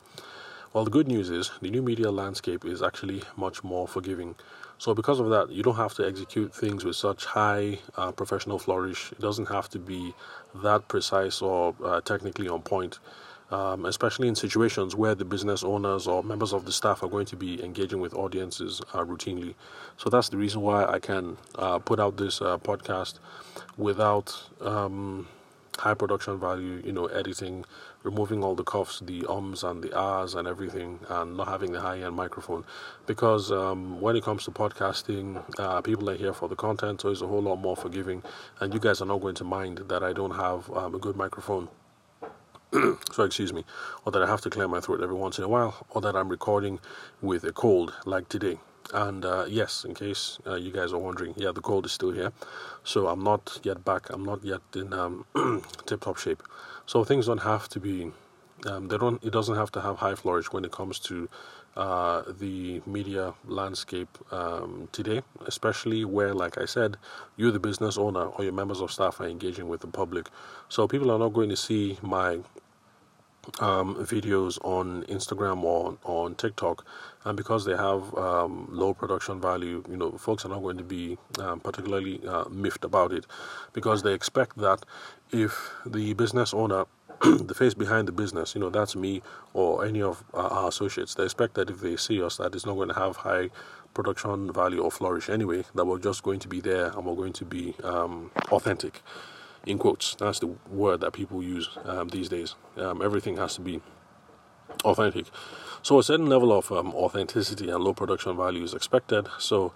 Well, 0.73 0.83
the 0.83 0.91
good 0.91 1.07
news 1.07 1.29
is 1.29 1.51
the 1.61 1.69
new 1.69 1.81
media 1.81 2.11
landscape 2.11 2.65
is 2.65 2.81
actually 2.81 3.23
much 3.37 3.63
more 3.63 3.87
forgiving. 3.87 4.35
So, 4.77 4.93
because 4.93 5.19
of 5.21 5.29
that, 5.29 5.49
you 5.49 5.63
don't 5.63 5.75
have 5.75 5.93
to 5.93 6.05
execute 6.05 6.53
things 6.53 6.83
with 6.83 6.97
such 6.97 7.23
high 7.23 7.79
uh, 7.95 8.11
professional 8.11 8.59
flourish. 8.59 9.13
It 9.13 9.21
doesn't 9.21 9.47
have 9.47 9.69
to 9.69 9.79
be 9.79 10.13
that 10.55 10.89
precise 10.89 11.41
or 11.41 11.73
uh, 11.83 12.01
technically 12.01 12.49
on 12.49 12.63
point 12.63 12.99
um, 13.51 13.85
especially 13.85 14.27
in 14.27 14.35
situations 14.35 14.95
where 14.95 15.13
the 15.13 15.25
business 15.25 15.63
owners 15.63 16.07
or 16.07 16.23
members 16.23 16.53
of 16.53 16.65
the 16.65 16.71
staff 16.71 17.03
are 17.03 17.09
going 17.09 17.25
to 17.27 17.35
be 17.35 17.63
engaging 17.63 17.99
with 17.99 18.13
audiences 18.13 18.81
uh, 18.93 19.03
routinely. 19.03 19.53
So 19.97 20.09
that's 20.09 20.29
the 20.29 20.37
reason 20.37 20.61
why 20.61 20.85
I 20.85 20.99
can 20.99 21.37
uh, 21.55 21.79
put 21.79 21.99
out 21.99 22.17
this 22.17 22.41
uh, 22.41 22.57
podcast 22.57 23.19
without 23.77 24.49
um, 24.61 25.27
high 25.77 25.93
production 25.93 26.39
value, 26.39 26.81
you 26.85 26.91
know, 26.91 27.07
editing, 27.07 27.65
removing 28.03 28.43
all 28.43 28.55
the 28.55 28.63
cuffs, 28.63 28.99
the 28.99 29.25
ums 29.27 29.63
and 29.63 29.83
the 29.83 29.95
ahs 29.97 30.35
and 30.35 30.47
everything, 30.47 30.99
and 31.09 31.37
not 31.37 31.47
having 31.47 31.71
the 31.71 31.81
high 31.81 31.99
end 31.99 32.15
microphone. 32.15 32.63
Because 33.05 33.51
um, 33.51 33.99
when 33.99 34.15
it 34.15 34.23
comes 34.23 34.43
to 34.45 34.51
podcasting, 34.51 35.43
uh, 35.59 35.81
people 35.81 36.09
are 36.09 36.15
here 36.15 36.33
for 36.33 36.47
the 36.47 36.55
content, 36.55 37.01
so 37.01 37.09
it's 37.09 37.21
a 37.21 37.27
whole 37.27 37.41
lot 37.41 37.57
more 37.57 37.75
forgiving, 37.75 38.23
and 38.59 38.73
you 38.73 38.79
guys 38.79 39.01
are 39.01 39.05
not 39.05 39.21
going 39.21 39.35
to 39.35 39.43
mind 39.43 39.79
that 39.87 40.03
I 40.03 40.13
don't 40.13 40.35
have 40.35 40.69
um, 40.71 40.95
a 40.95 40.99
good 40.99 41.15
microphone. 41.15 41.67
so 43.11 43.23
excuse 43.23 43.51
me, 43.51 43.65
or 44.05 44.11
that 44.13 44.23
I 44.23 44.27
have 44.27 44.41
to 44.41 44.49
clear 44.49 44.67
my 44.67 44.79
throat 44.79 45.01
every 45.01 45.15
once 45.15 45.37
in 45.37 45.43
a 45.43 45.47
while, 45.49 45.85
or 45.89 46.01
that 46.01 46.15
I'm 46.15 46.29
recording 46.29 46.79
with 47.21 47.43
a 47.43 47.51
cold 47.51 47.93
like 48.05 48.29
today. 48.29 48.59
And 48.93 49.25
uh, 49.25 49.45
yes, 49.47 49.83
in 49.83 49.93
case 49.93 50.39
uh, 50.47 50.55
you 50.55 50.71
guys 50.71 50.93
are 50.93 50.97
wondering, 50.97 51.33
yeah, 51.37 51.51
the 51.51 51.61
cold 51.61 51.85
is 51.85 51.91
still 51.91 52.11
here, 52.11 52.31
so 52.83 53.07
I'm 53.07 53.23
not 53.23 53.59
yet 53.63 53.83
back. 53.83 54.09
I'm 54.09 54.23
not 54.23 54.43
yet 54.43 54.61
in 54.75 54.93
um, 54.93 55.25
tip-top 55.85 56.17
shape. 56.17 56.43
So 56.85 57.03
things 57.03 57.27
don't 57.27 57.43
have 57.43 57.67
to 57.69 57.79
be. 57.79 58.11
Um, 58.65 58.87
they 58.87 58.97
don't. 58.97 59.23
It 59.23 59.31
doesn't 59.31 59.55
have 59.55 59.71
to 59.73 59.81
have 59.81 59.97
high 59.97 60.15
flourish 60.15 60.51
when 60.53 60.63
it 60.65 60.71
comes 60.71 60.99
to 60.99 61.29
uh, 61.77 62.23
the 62.39 62.81
media 62.85 63.33
landscape 63.45 64.17
um, 64.31 64.89
today, 64.91 65.21
especially 65.45 66.03
where, 66.05 66.33
like 66.33 66.57
I 66.57 66.65
said, 66.65 66.97
you're 67.37 67.51
the 67.51 67.59
business 67.59 67.97
owner 67.97 68.25
or 68.25 68.43
your 68.43 68.53
members 68.53 68.81
of 68.81 68.91
staff 68.91 69.19
are 69.19 69.27
engaging 69.27 69.69
with 69.69 69.81
the 69.81 69.87
public. 69.87 70.29
So 70.69 70.87
people 70.87 71.11
are 71.11 71.19
not 71.19 71.33
going 71.33 71.49
to 71.49 71.55
see 71.55 71.97
my 72.01 72.39
um, 73.59 73.95
videos 73.95 74.59
on 74.63 75.03
Instagram 75.03 75.63
or 75.63 75.97
on 76.03 76.35
TikTok, 76.35 76.85
and 77.23 77.35
because 77.35 77.65
they 77.65 77.75
have 77.75 78.15
um, 78.15 78.67
low 78.69 78.93
production 78.93 79.41
value, 79.41 79.83
you 79.89 79.97
know, 79.97 80.11
folks 80.11 80.45
are 80.45 80.49
not 80.49 80.61
going 80.61 80.77
to 80.77 80.83
be 80.83 81.17
um, 81.39 81.59
particularly 81.59 82.21
uh, 82.27 82.45
miffed 82.49 82.85
about 82.85 83.11
it, 83.11 83.25
because 83.73 84.03
they 84.03 84.13
expect 84.13 84.57
that 84.57 84.85
if 85.31 85.71
the 85.85 86.13
business 86.13 86.53
owner, 86.53 86.85
the 87.23 87.53
face 87.53 87.73
behind 87.75 88.07
the 88.07 88.11
business, 88.11 88.55
you 88.55 88.61
know, 88.61 88.69
that's 88.69 88.95
me 88.95 89.21
or 89.53 89.85
any 89.85 90.01
of 90.01 90.23
our 90.33 90.69
associates, 90.69 91.15
they 91.15 91.23
expect 91.23 91.53
that 91.55 91.69
if 91.69 91.79
they 91.81 91.95
see 91.95 92.21
us, 92.21 92.37
that 92.37 92.55
it's 92.55 92.65
not 92.65 92.75
going 92.75 92.89
to 92.89 92.95
have 92.95 93.17
high 93.17 93.49
production 93.93 94.51
value 94.51 94.81
or 94.81 94.91
flourish 94.91 95.29
anyway. 95.29 95.63
That 95.75 95.85
we're 95.85 95.99
just 95.99 96.23
going 96.23 96.39
to 96.39 96.47
be 96.47 96.61
there 96.61 96.87
and 96.87 97.05
we're 97.05 97.15
going 97.15 97.33
to 97.33 97.45
be 97.45 97.75
um, 97.83 98.31
authentic 98.51 99.01
in 99.65 99.77
quotes. 99.77 100.15
That's 100.15 100.39
the 100.39 100.47
word 100.69 101.01
that 101.01 101.13
people 101.13 101.43
use 101.43 101.69
um, 101.85 102.09
these 102.09 102.29
days. 102.29 102.55
Um, 102.77 103.01
everything 103.01 103.37
has 103.37 103.55
to 103.55 103.61
be 103.61 103.81
authentic. 104.83 105.27
So 105.83 105.99
a 105.99 106.03
certain 106.03 106.27
level 106.27 106.51
of 106.57 106.71
um, 106.71 106.93
authenticity 106.95 107.69
and 107.69 107.83
low 107.83 107.93
production 107.93 108.35
value 108.37 108.63
is 108.63 108.73
expected. 108.73 109.27
So 109.39 109.73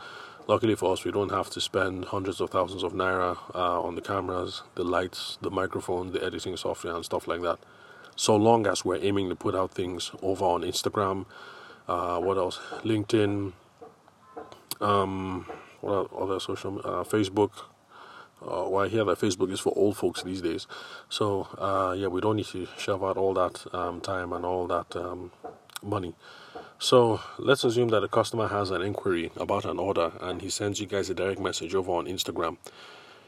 luckily 0.48 0.76
for 0.76 0.94
us, 0.94 1.04
we 1.04 1.12
don't 1.12 1.32
have 1.32 1.50
to 1.52 1.62
spend 1.62 2.06
hundreds 2.06 2.42
of 2.42 2.50
thousands 2.50 2.84
of 2.84 2.94
naira 2.94 3.38
uh, 3.54 3.82
on 3.82 3.96
the 3.96 4.02
cameras, 4.02 4.64
the 4.76 4.84
lights, 4.84 5.38
the 5.42 5.52
microphone, 5.52 6.12
the 6.12 6.24
editing 6.24 6.58
software, 6.58 6.96
and 6.96 7.06
stuff 7.06 7.28
like 7.28 7.42
that. 7.42 7.60
So 8.16 8.36
long 8.36 8.66
as 8.68 8.86
we're 8.86 9.04
aiming 9.04 9.30
to 9.30 9.36
put 9.36 9.56
out 9.56 9.72
things 9.72 10.12
over 10.22 10.46
on 10.46 10.62
Instagram, 10.62 11.26
uh, 11.88 12.20
what 12.20 12.38
else? 12.38 12.60
LinkedIn, 12.84 13.54
um, 14.82 15.46
what 15.82 16.12
other 16.14 16.40
social, 16.40 16.80
uh, 16.80 17.04
Facebook, 17.04 17.52
uh, 18.42 18.70
well, 18.70 18.86
I 18.86 18.88
hear 18.88 19.04
that 19.06 19.20
Facebook 19.20 19.52
is 19.52 19.60
for 19.60 19.74
old 19.76 19.98
folks 19.98 20.22
these 20.24 20.42
days. 20.42 20.68
So, 21.10 21.48
uh, 21.58 21.96
yeah, 21.98 22.08
we 22.08 22.22
don't 22.22 22.36
need 22.36 22.46
to 22.48 22.68
shove 22.78 23.04
out 23.04 23.18
all 23.18 23.34
that 23.34 23.66
um, 23.74 24.02
time 24.02 24.34
and 24.34 24.46
all 24.46 24.68
that 24.68 24.96
um, 24.96 25.32
money. 25.82 26.14
So, 26.78 27.22
let's 27.40 27.64
assume 27.64 27.88
that 27.90 28.04
a 28.04 28.10
customer 28.10 28.50
has 28.50 28.70
an 28.70 28.82
inquiry 28.82 29.32
about 29.38 29.64
an 29.64 29.80
order 29.80 30.12
and 30.20 30.42
he 30.42 30.50
sends 30.50 30.82
you 30.82 30.86
guys 30.86 31.10
a 31.10 31.14
direct 31.14 31.40
message 31.40 31.74
over 31.74 31.94
on 31.94 32.06
Instagram. 32.06 32.58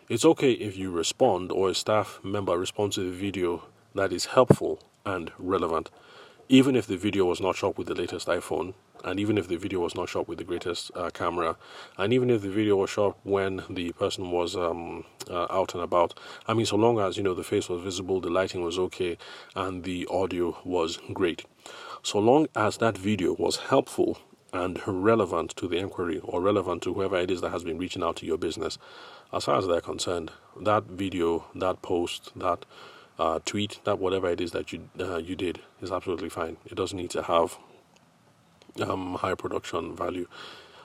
It's 0.09 0.25
okay 0.25 0.51
if 0.51 0.77
you 0.77 0.91
respond 0.91 1.51
or 1.53 1.69
a 1.69 1.73
staff 1.73 2.19
member 2.23 2.57
responds 2.57 2.95
to 2.95 3.09
the 3.09 3.17
video 3.17 3.63
that 3.95 4.11
is 4.11 4.25
helpful 4.25 4.83
and 5.05 5.31
relevant, 5.39 5.89
even 6.49 6.75
if 6.75 6.87
the 6.87 6.97
video 6.97 7.23
was 7.23 7.39
not 7.39 7.55
shot 7.55 7.77
with 7.77 7.87
the 7.87 7.95
latest 7.95 8.27
iPhone 8.27 8.73
and 9.03 9.19
even 9.19 9.37
if 9.37 9.47
the 9.47 9.57
video 9.57 9.79
was 9.79 9.95
not 9.95 10.09
shot 10.09 10.27
with 10.27 10.37
the 10.37 10.43
greatest 10.43 10.91
uh, 10.95 11.09
camera, 11.11 11.55
and 11.97 12.13
even 12.13 12.29
if 12.29 12.41
the 12.41 12.49
video 12.49 12.75
was 12.75 12.89
shot 12.89 13.17
when 13.23 13.63
the 13.69 13.91
person 13.93 14.31
was 14.31 14.55
um, 14.55 15.05
uh, 15.29 15.47
out 15.49 15.73
and 15.73 15.83
about, 15.83 16.17
I 16.47 16.53
mean, 16.53 16.65
so 16.65 16.75
long 16.75 16.99
as 16.99 17.17
you 17.17 17.23
know 17.23 17.33
the 17.33 17.43
face 17.43 17.69
was 17.69 17.81
visible, 17.81 18.19
the 18.19 18.29
lighting 18.29 18.61
was 18.61 18.79
okay, 18.79 19.17
and 19.55 19.83
the 19.83 20.07
audio 20.07 20.57
was 20.63 20.99
great, 21.13 21.45
so 22.03 22.19
long 22.19 22.47
as 22.55 22.77
that 22.77 22.97
video 22.97 23.33
was 23.33 23.57
helpful 23.57 24.19
and 24.53 24.81
relevant 24.87 25.55
to 25.57 25.67
the 25.67 25.77
inquiry 25.77 26.19
or 26.23 26.41
relevant 26.41 26.81
to 26.83 26.93
whoever 26.93 27.17
it 27.17 27.29
is 27.29 27.41
that 27.41 27.49
has 27.49 27.63
been 27.63 27.77
reaching 27.77 28.03
out 28.03 28.15
to 28.17 28.25
your 28.25 28.37
business, 28.37 28.77
as 29.33 29.45
far 29.45 29.57
as 29.57 29.67
they're 29.67 29.81
concerned, 29.81 30.31
that 30.61 30.83
video, 30.85 31.45
that 31.55 31.81
post, 31.81 32.31
that 32.35 32.65
uh, 33.19 33.39
tweet, 33.45 33.79
that 33.83 33.99
whatever 33.99 34.29
it 34.29 34.39
is 34.39 34.51
that 34.51 34.71
you 34.71 34.89
uh, 34.99 35.17
you 35.17 35.35
did 35.35 35.59
is 35.81 35.91
absolutely 35.91 36.29
fine. 36.29 36.57
It 36.65 36.75
doesn't 36.75 36.97
need 36.97 37.09
to 37.11 37.23
have 37.23 37.57
um, 38.81 39.15
high 39.15 39.35
production 39.35 39.95
value. 39.95 40.27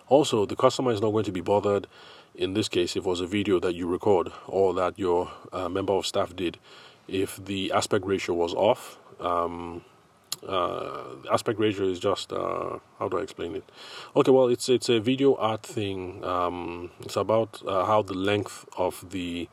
Also, 0.08 0.44
the 0.46 0.56
customer 0.56 0.92
is 0.92 1.00
not 1.00 1.12
going 1.12 1.24
to 1.24 1.32
be 1.32 1.40
bothered 1.40 1.86
in 2.34 2.54
this 2.54 2.68
case 2.68 2.96
if 2.96 3.04
it 3.04 3.08
was 3.08 3.20
a 3.20 3.26
video 3.26 3.60
that 3.60 3.74
you 3.74 3.86
record 3.86 4.32
or 4.46 4.74
that 4.74 4.98
your 4.98 5.30
uh, 5.52 5.68
member 5.68 5.92
of 5.92 6.06
staff 6.06 6.34
did. 6.34 6.58
If 7.06 7.42
the 7.44 7.72
aspect 7.72 8.06
ratio 8.06 8.34
was 8.34 8.54
off, 8.54 8.98
um, 9.20 9.84
uh, 10.48 11.16
aspect 11.30 11.58
ratio 11.58 11.86
is 11.86 11.98
just 11.98 12.32
uh, 12.32 12.78
how 12.98 13.08
do 13.08 13.18
I 13.18 13.22
explain 13.22 13.54
it? 13.54 13.64
Okay, 14.16 14.30
well, 14.30 14.48
it's 14.48 14.68
it's 14.68 14.88
a 14.88 15.00
video 15.00 15.34
art 15.36 15.62
thing. 15.62 16.24
Um, 16.24 16.90
it's 17.00 17.16
about 17.16 17.62
uh, 17.66 17.84
how 17.84 18.02
the 18.02 18.14
length 18.14 18.66
of 18.76 19.10
the 19.10 19.48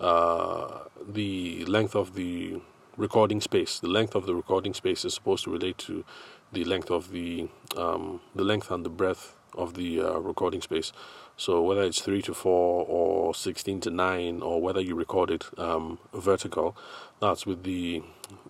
uh, 0.00 0.80
the 1.06 1.64
length 1.66 1.94
of 1.94 2.14
the 2.14 2.60
recording 2.96 3.40
space, 3.40 3.80
the 3.80 3.88
length 3.88 4.14
of 4.14 4.26
the 4.26 4.34
recording 4.34 4.74
space 4.74 5.04
is 5.04 5.14
supposed 5.14 5.44
to 5.44 5.50
relate 5.50 5.78
to 5.78 6.04
the 6.52 6.64
length 6.64 6.90
of 6.90 7.10
the 7.10 7.48
um, 7.76 8.20
the 8.34 8.44
length 8.44 8.70
and 8.70 8.84
the 8.84 8.90
breadth 8.90 9.34
of 9.56 9.74
the 9.74 10.00
uh, 10.00 10.18
recording 10.18 10.60
space. 10.62 10.92
So 11.38 11.62
whether 11.62 11.82
it's 11.82 12.00
three 12.00 12.20
to 12.22 12.34
four 12.34 12.84
or 12.88 13.32
sixteen 13.32 13.80
to 13.82 13.90
nine, 13.90 14.42
or 14.42 14.60
whether 14.60 14.80
you 14.80 14.96
record 14.96 15.30
it 15.30 15.46
um, 15.56 16.00
vertical, 16.12 16.76
that's 17.20 17.46
with 17.46 17.62
the 17.62 18.02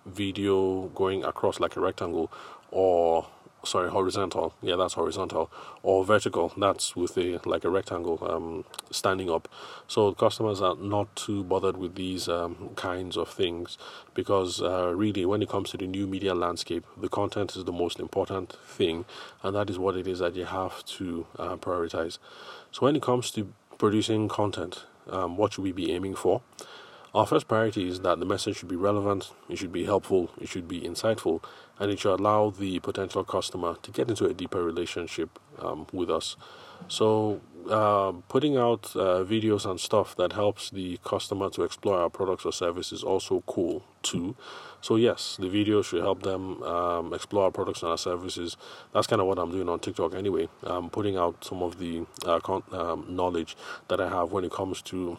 video 0.07 0.87
going 0.95 1.23
across 1.23 1.59
like 1.59 1.75
a 1.75 1.79
rectangle, 1.81 2.31
or 2.71 3.27
sorry 3.63 3.89
horizontal. 3.89 4.53
Yeah 4.61 4.75
that's 4.75 4.93
horizontal. 4.93 5.51
Or 5.83 6.05
vertical. 6.05 6.53
That's 6.57 6.95
with 6.95 7.17
a 7.17 7.39
like 7.45 7.63
a 7.63 7.69
rectangle 7.69 8.19
um, 8.29 8.65
standing 8.91 9.29
up. 9.29 9.47
So 9.87 10.13
customers 10.13 10.61
are 10.61 10.75
not 10.75 11.15
too 11.15 11.43
bothered 11.43 11.77
with 11.77 11.95
these 11.95 12.27
um, 12.27 12.71
kinds 12.75 13.17
of 13.17 13.29
things 13.29 13.77
because 14.13 14.61
uh, 14.61 14.93
really 14.95 15.25
when 15.25 15.41
it 15.41 15.49
comes 15.49 15.69
to 15.71 15.77
the 15.77 15.87
new 15.87 16.07
media 16.07 16.33
landscape 16.33 16.85
the 16.97 17.09
content 17.09 17.55
is 17.55 17.65
the 17.65 17.71
most 17.71 17.99
important 17.99 18.53
thing 18.65 19.05
and 19.43 19.55
that 19.55 19.69
is 19.69 19.79
what 19.79 19.95
it 19.95 20.07
is 20.07 20.19
that 20.19 20.35
you 20.35 20.45
have 20.45 20.83
to 20.85 21.25
uh, 21.37 21.55
prioritize. 21.55 22.17
So 22.71 22.85
when 22.85 22.95
it 22.95 23.01
comes 23.01 23.31
to 23.31 23.53
producing 23.77 24.27
content 24.27 24.85
um, 25.09 25.37
what 25.37 25.53
should 25.53 25.63
we 25.63 25.71
be 25.71 25.91
aiming 25.91 26.15
for 26.15 26.41
our 27.13 27.25
first 27.25 27.47
priority 27.47 27.87
is 27.87 28.01
that 28.01 28.19
the 28.19 28.25
message 28.25 28.57
should 28.57 28.69
be 28.69 28.75
relevant, 28.75 29.31
it 29.49 29.57
should 29.57 29.71
be 29.71 29.85
helpful, 29.85 30.29
it 30.39 30.47
should 30.47 30.67
be 30.67 30.81
insightful, 30.81 31.43
and 31.79 31.91
it 31.91 31.99
should 31.99 32.19
allow 32.19 32.51
the 32.51 32.79
potential 32.79 33.23
customer 33.23 33.75
to 33.81 33.91
get 33.91 34.09
into 34.09 34.25
a 34.25 34.33
deeper 34.33 34.63
relationship 34.63 35.39
um, 35.59 35.87
with 35.91 36.09
us. 36.09 36.35
So, 36.87 37.41
uh, 37.69 38.13
putting 38.29 38.57
out 38.57 38.95
uh, 38.95 39.23
videos 39.23 39.69
and 39.69 39.79
stuff 39.79 40.15
that 40.15 40.33
helps 40.33 40.69
the 40.69 40.97
customer 41.03 41.49
to 41.51 41.63
explore 41.63 41.99
our 41.99 42.09
products 42.09 42.45
or 42.45 42.53
services 42.53 42.99
is 42.99 43.03
also 43.03 43.43
cool 43.47 43.83
too. 44.01 44.35
So, 44.81 44.95
yes, 44.95 45.37
the 45.39 45.49
video 45.49 45.81
should 45.81 46.01
help 46.01 46.23
them 46.23 46.63
um, 46.63 47.13
explore 47.13 47.45
our 47.45 47.51
products 47.51 47.81
and 47.81 47.91
our 47.91 47.97
services. 47.97 48.55
That's 48.93 49.07
kind 49.07 49.21
of 49.21 49.27
what 49.27 49.37
I'm 49.37 49.51
doing 49.51 49.67
on 49.67 49.79
TikTok 49.79 50.15
anyway. 50.15 50.47
I'm 50.63 50.89
putting 50.89 51.17
out 51.17 51.43
some 51.43 51.61
of 51.61 51.79
the 51.79 52.05
uh, 52.25 52.39
con- 52.39 52.63
um, 52.71 53.05
knowledge 53.09 53.57
that 53.89 53.99
I 53.99 54.09
have 54.09 54.31
when 54.31 54.45
it 54.45 54.51
comes 54.51 54.81
to 54.83 55.17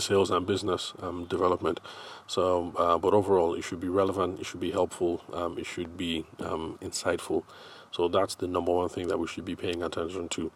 sales 0.00 0.30
and 0.30 0.46
business 0.46 0.92
um, 1.00 1.26
development. 1.26 1.80
So, 2.26 2.72
uh, 2.76 2.98
but 2.98 3.14
overall, 3.14 3.54
it 3.54 3.62
should 3.62 3.80
be 3.80 3.88
relevant, 3.88 4.40
it 4.40 4.46
should 4.46 4.60
be 4.60 4.70
helpful, 4.70 5.22
um, 5.32 5.58
it 5.58 5.66
should 5.66 5.96
be 5.96 6.24
um, 6.40 6.78
insightful. 6.80 7.44
So 7.90 8.08
that's 8.08 8.34
the 8.34 8.46
number 8.46 8.72
one 8.72 8.88
thing 8.88 9.08
that 9.08 9.18
we 9.18 9.26
should 9.26 9.44
be 9.44 9.54
paying 9.54 9.82
attention 9.82 10.28
to. 10.30 10.50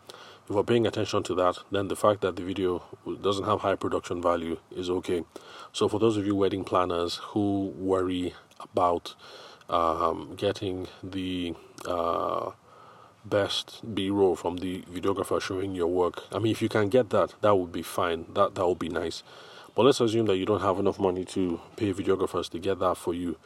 If 0.48 0.54
we're 0.54 0.62
paying 0.62 0.86
attention 0.86 1.22
to 1.24 1.34
that, 1.34 1.58
then 1.70 1.88
the 1.88 1.96
fact 1.96 2.20
that 2.22 2.36
the 2.36 2.42
video 2.42 2.82
doesn't 3.20 3.44
have 3.44 3.60
high 3.60 3.74
production 3.74 4.22
value 4.22 4.58
is 4.74 4.88
okay. 4.88 5.24
So 5.72 5.88
for 5.88 5.98
those 5.98 6.16
of 6.16 6.24
you 6.26 6.34
wedding 6.34 6.64
planners 6.64 7.16
who 7.16 7.74
worry 7.76 8.34
about 8.60 9.14
um, 9.68 10.34
getting 10.36 10.86
the 11.02 11.54
uh, 11.84 12.52
best 13.28 13.82
b-roll 13.94 14.36
from 14.36 14.58
the 14.58 14.82
videographer 14.82 15.40
showing 15.40 15.74
your 15.74 15.88
work. 15.88 16.24
I 16.32 16.38
mean 16.38 16.52
if 16.52 16.62
you 16.62 16.68
can 16.68 16.88
get 16.88 17.10
that 17.10 17.34
that 17.40 17.56
would 17.56 17.72
be 17.72 17.82
fine. 17.82 18.26
That 18.34 18.54
that 18.54 18.66
would 18.66 18.78
be 18.78 18.88
nice. 18.88 19.22
But 19.74 19.84
let's 19.84 20.00
assume 20.00 20.26
that 20.26 20.36
you 20.36 20.46
don't 20.46 20.62
have 20.62 20.78
enough 20.78 20.98
money 20.98 21.24
to 21.26 21.60
pay 21.76 21.92
videographers 21.92 22.48
to 22.50 22.58
get 22.58 22.78
that 22.78 22.96
for 22.96 23.12
you 23.14 23.36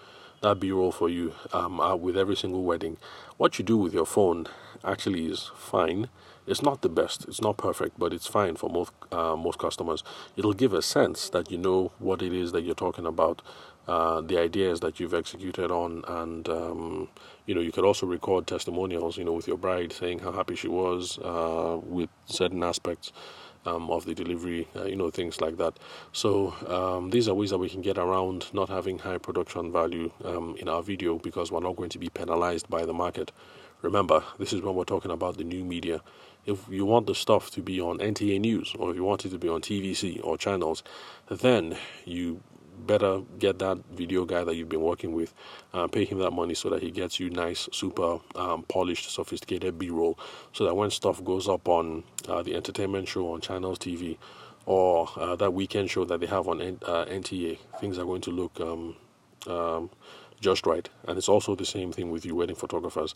that 0.42 0.58
b-roll 0.58 0.92
for 0.92 1.08
you 1.08 1.34
um, 1.52 1.80
uh, 1.80 1.94
with 1.94 2.16
every 2.16 2.36
single 2.36 2.62
wedding. 2.62 2.96
What 3.36 3.58
you 3.58 3.64
do 3.64 3.76
with 3.76 3.92
your 3.92 4.06
phone 4.06 4.46
actually 4.84 5.26
is 5.26 5.50
fine. 5.54 6.08
It's 6.46 6.62
not 6.62 6.80
the 6.82 6.88
best. 6.88 7.26
It's 7.28 7.42
not 7.42 7.56
perfect 7.56 7.98
but 7.98 8.12
it's 8.12 8.26
fine 8.26 8.56
for 8.56 8.70
most 8.70 8.92
uh, 9.12 9.36
most 9.36 9.58
customers. 9.58 10.02
It'll 10.36 10.52
give 10.54 10.72
a 10.72 10.82
sense 10.82 11.28
that 11.30 11.50
you 11.50 11.58
know 11.58 11.92
what 11.98 12.22
it 12.22 12.32
is 12.32 12.52
that 12.52 12.62
you're 12.62 12.74
talking 12.74 13.06
about. 13.06 13.42
Uh, 13.88 14.20
the 14.20 14.38
ideas 14.38 14.78
that 14.80 15.00
you've 15.00 15.14
executed 15.14 15.70
on, 15.70 16.04
and 16.06 16.48
um, 16.48 17.08
you 17.50 17.54
know 17.56 17.60
you 17.60 17.72
could 17.72 17.84
also 17.84 18.06
record 18.06 18.46
testimonials, 18.46 19.18
you 19.18 19.24
know, 19.24 19.32
with 19.32 19.48
your 19.48 19.56
bride 19.56 19.92
saying 19.92 20.20
how 20.20 20.30
happy 20.30 20.54
she 20.54 20.68
was 20.68 21.18
uh, 21.18 21.80
with 21.82 22.08
certain 22.26 22.62
aspects 22.62 23.12
um, 23.66 23.90
of 23.90 24.04
the 24.04 24.14
delivery, 24.14 24.68
uh, 24.76 24.84
you 24.84 24.94
know, 24.94 25.10
things 25.10 25.40
like 25.40 25.56
that. 25.56 25.76
So 26.12 26.54
um, 26.68 27.10
these 27.10 27.26
are 27.26 27.34
ways 27.34 27.50
that 27.50 27.58
we 27.58 27.68
can 27.68 27.82
get 27.82 27.98
around 27.98 28.46
not 28.52 28.68
having 28.68 29.00
high 29.00 29.18
production 29.18 29.72
value 29.72 30.12
um, 30.24 30.54
in 30.60 30.68
our 30.68 30.80
video 30.80 31.18
because 31.18 31.50
we're 31.50 31.58
not 31.58 31.74
going 31.74 31.90
to 31.90 31.98
be 31.98 32.08
penalized 32.08 32.68
by 32.70 32.86
the 32.86 32.94
market. 32.94 33.32
Remember, 33.82 34.22
this 34.38 34.52
is 34.52 34.60
when 34.62 34.76
we're 34.76 34.84
talking 34.84 35.10
about 35.10 35.36
the 35.36 35.42
new 35.42 35.64
media. 35.64 36.02
If 36.46 36.68
you 36.68 36.86
want 36.86 37.08
the 37.08 37.16
stuff 37.16 37.50
to 37.50 37.62
be 37.62 37.80
on 37.80 37.98
NTA 37.98 38.40
News 38.40 38.76
or 38.78 38.90
if 38.92 38.96
you 38.96 39.02
want 39.02 39.24
it 39.24 39.30
to 39.30 39.38
be 39.38 39.48
on 39.48 39.60
TVC 39.60 40.20
or 40.22 40.38
channels, 40.38 40.84
then 41.28 41.76
you 42.04 42.42
better 42.86 43.22
get 43.38 43.58
that 43.60 43.78
video 43.92 44.24
guy 44.24 44.44
that 44.44 44.54
you've 44.56 44.68
been 44.68 44.80
working 44.80 45.12
with, 45.12 45.34
uh, 45.72 45.86
pay 45.86 46.04
him 46.04 46.18
that 46.18 46.32
money 46.32 46.54
so 46.54 46.70
that 46.70 46.82
he 46.82 46.90
gets 46.90 47.20
you 47.20 47.30
nice, 47.30 47.68
super 47.72 48.18
um, 48.34 48.64
polished, 48.64 49.10
sophisticated 49.10 49.78
B 49.78 49.90
roll. 49.90 50.18
So 50.52 50.64
that 50.64 50.74
when 50.74 50.90
stuff 50.90 51.22
goes 51.24 51.48
up 51.48 51.68
on 51.68 52.04
uh, 52.28 52.42
the 52.42 52.54
entertainment 52.54 53.08
show 53.08 53.32
on 53.32 53.40
Channels 53.40 53.78
TV 53.78 54.18
or 54.66 55.08
uh, 55.16 55.36
that 55.36 55.52
weekend 55.52 55.90
show 55.90 56.04
that 56.04 56.20
they 56.20 56.26
have 56.26 56.48
on 56.48 56.60
N- 56.60 56.76
NTA, 56.76 57.58
uh, 57.58 57.78
things 57.78 57.98
are 57.98 58.04
going 58.04 58.20
to 58.22 58.30
look 58.30 58.60
um, 58.60 58.96
um, 59.46 59.90
just 60.40 60.66
right. 60.66 60.88
And 61.06 61.18
it's 61.18 61.28
also 61.28 61.54
the 61.54 61.64
same 61.64 61.92
thing 61.92 62.10
with 62.10 62.24
you 62.24 62.34
wedding 62.34 62.56
photographers. 62.56 63.14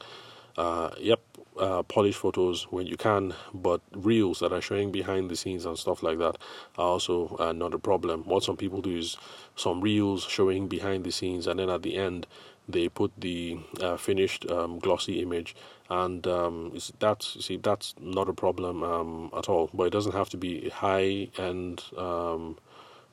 Uh, 0.57 0.91
yep, 0.99 1.21
uh, 1.59 1.83
polish 1.83 2.15
photos 2.15 2.65
when 2.71 2.87
you 2.87 2.97
can, 2.97 3.35
but 3.53 3.81
reels 3.93 4.39
that 4.39 4.53
are 4.53 4.61
showing 4.61 4.93
behind 4.93 5.31
the 5.31 5.37
scenes 5.37 5.67
and 5.67 5.79
stuff 5.79 6.03
like 6.03 6.19
that 6.19 6.37
are 6.79 6.87
also 6.87 7.37
uh, 7.41 7.53
not 7.53 7.75
a 7.75 7.79
problem. 7.79 8.23
What 8.25 8.45
some 8.45 8.57
people 8.57 8.81
do 8.81 8.97
is 8.97 9.17
some 9.57 9.81
reels 9.81 10.25
showing 10.25 10.69
behind 10.69 11.05
the 11.05 11.11
scenes, 11.11 11.47
and 11.47 11.59
then 11.59 11.71
at 11.71 11.83
the 11.83 11.97
end 11.97 12.27
they 12.69 12.89
put 12.89 13.13
the 13.19 13.59
uh, 13.81 13.97
finished 13.97 14.49
um, 14.51 14.79
glossy 14.79 15.21
image, 15.21 15.55
and 15.91 16.27
um, 16.27 16.79
that's 16.99 17.45
see 17.45 17.57
that's 17.57 17.95
not 18.01 18.29
a 18.29 18.33
problem 18.33 18.83
um, 18.83 19.31
at 19.37 19.49
all. 19.49 19.71
But 19.75 19.85
it 19.85 19.93
doesn't 19.93 20.13
have 20.15 20.31
to 20.31 20.37
be 20.37 20.69
high 20.71 21.29
end. 21.37 21.83
Um, 21.97 22.59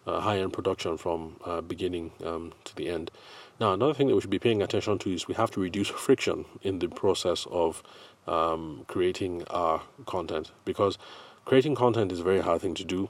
high 0.06 0.40
end 0.40 0.54
production 0.54 0.98
from 0.98 1.38
uh, 1.46 1.62
beginning 1.62 2.12
um, 2.24 2.54
to 2.64 2.76
the 2.76 2.90
end. 2.90 3.12
Now, 3.60 3.74
another 3.74 3.94
thing 3.94 4.08
that 4.08 4.16
we 4.16 4.22
should 4.22 4.30
be 4.30 4.40
paying 4.40 4.62
attention 4.62 4.98
to 5.00 5.14
is 5.14 5.28
we 5.28 5.36
have 5.36 5.52
to 5.52 5.60
reduce 5.60 5.88
friction 6.06 6.46
in 6.62 6.80
the 6.80 6.88
process 6.88 7.46
of 7.52 7.84
um, 8.28 8.86
creating 8.88 9.44
our 9.50 9.82
content 10.06 10.52
because 10.66 10.98
creating 11.46 11.76
content 11.76 12.12
is 12.12 12.20
a 12.20 12.24
very 12.24 12.40
hard 12.40 12.62
thing 12.62 12.74
to 12.76 12.84
do. 12.84 13.10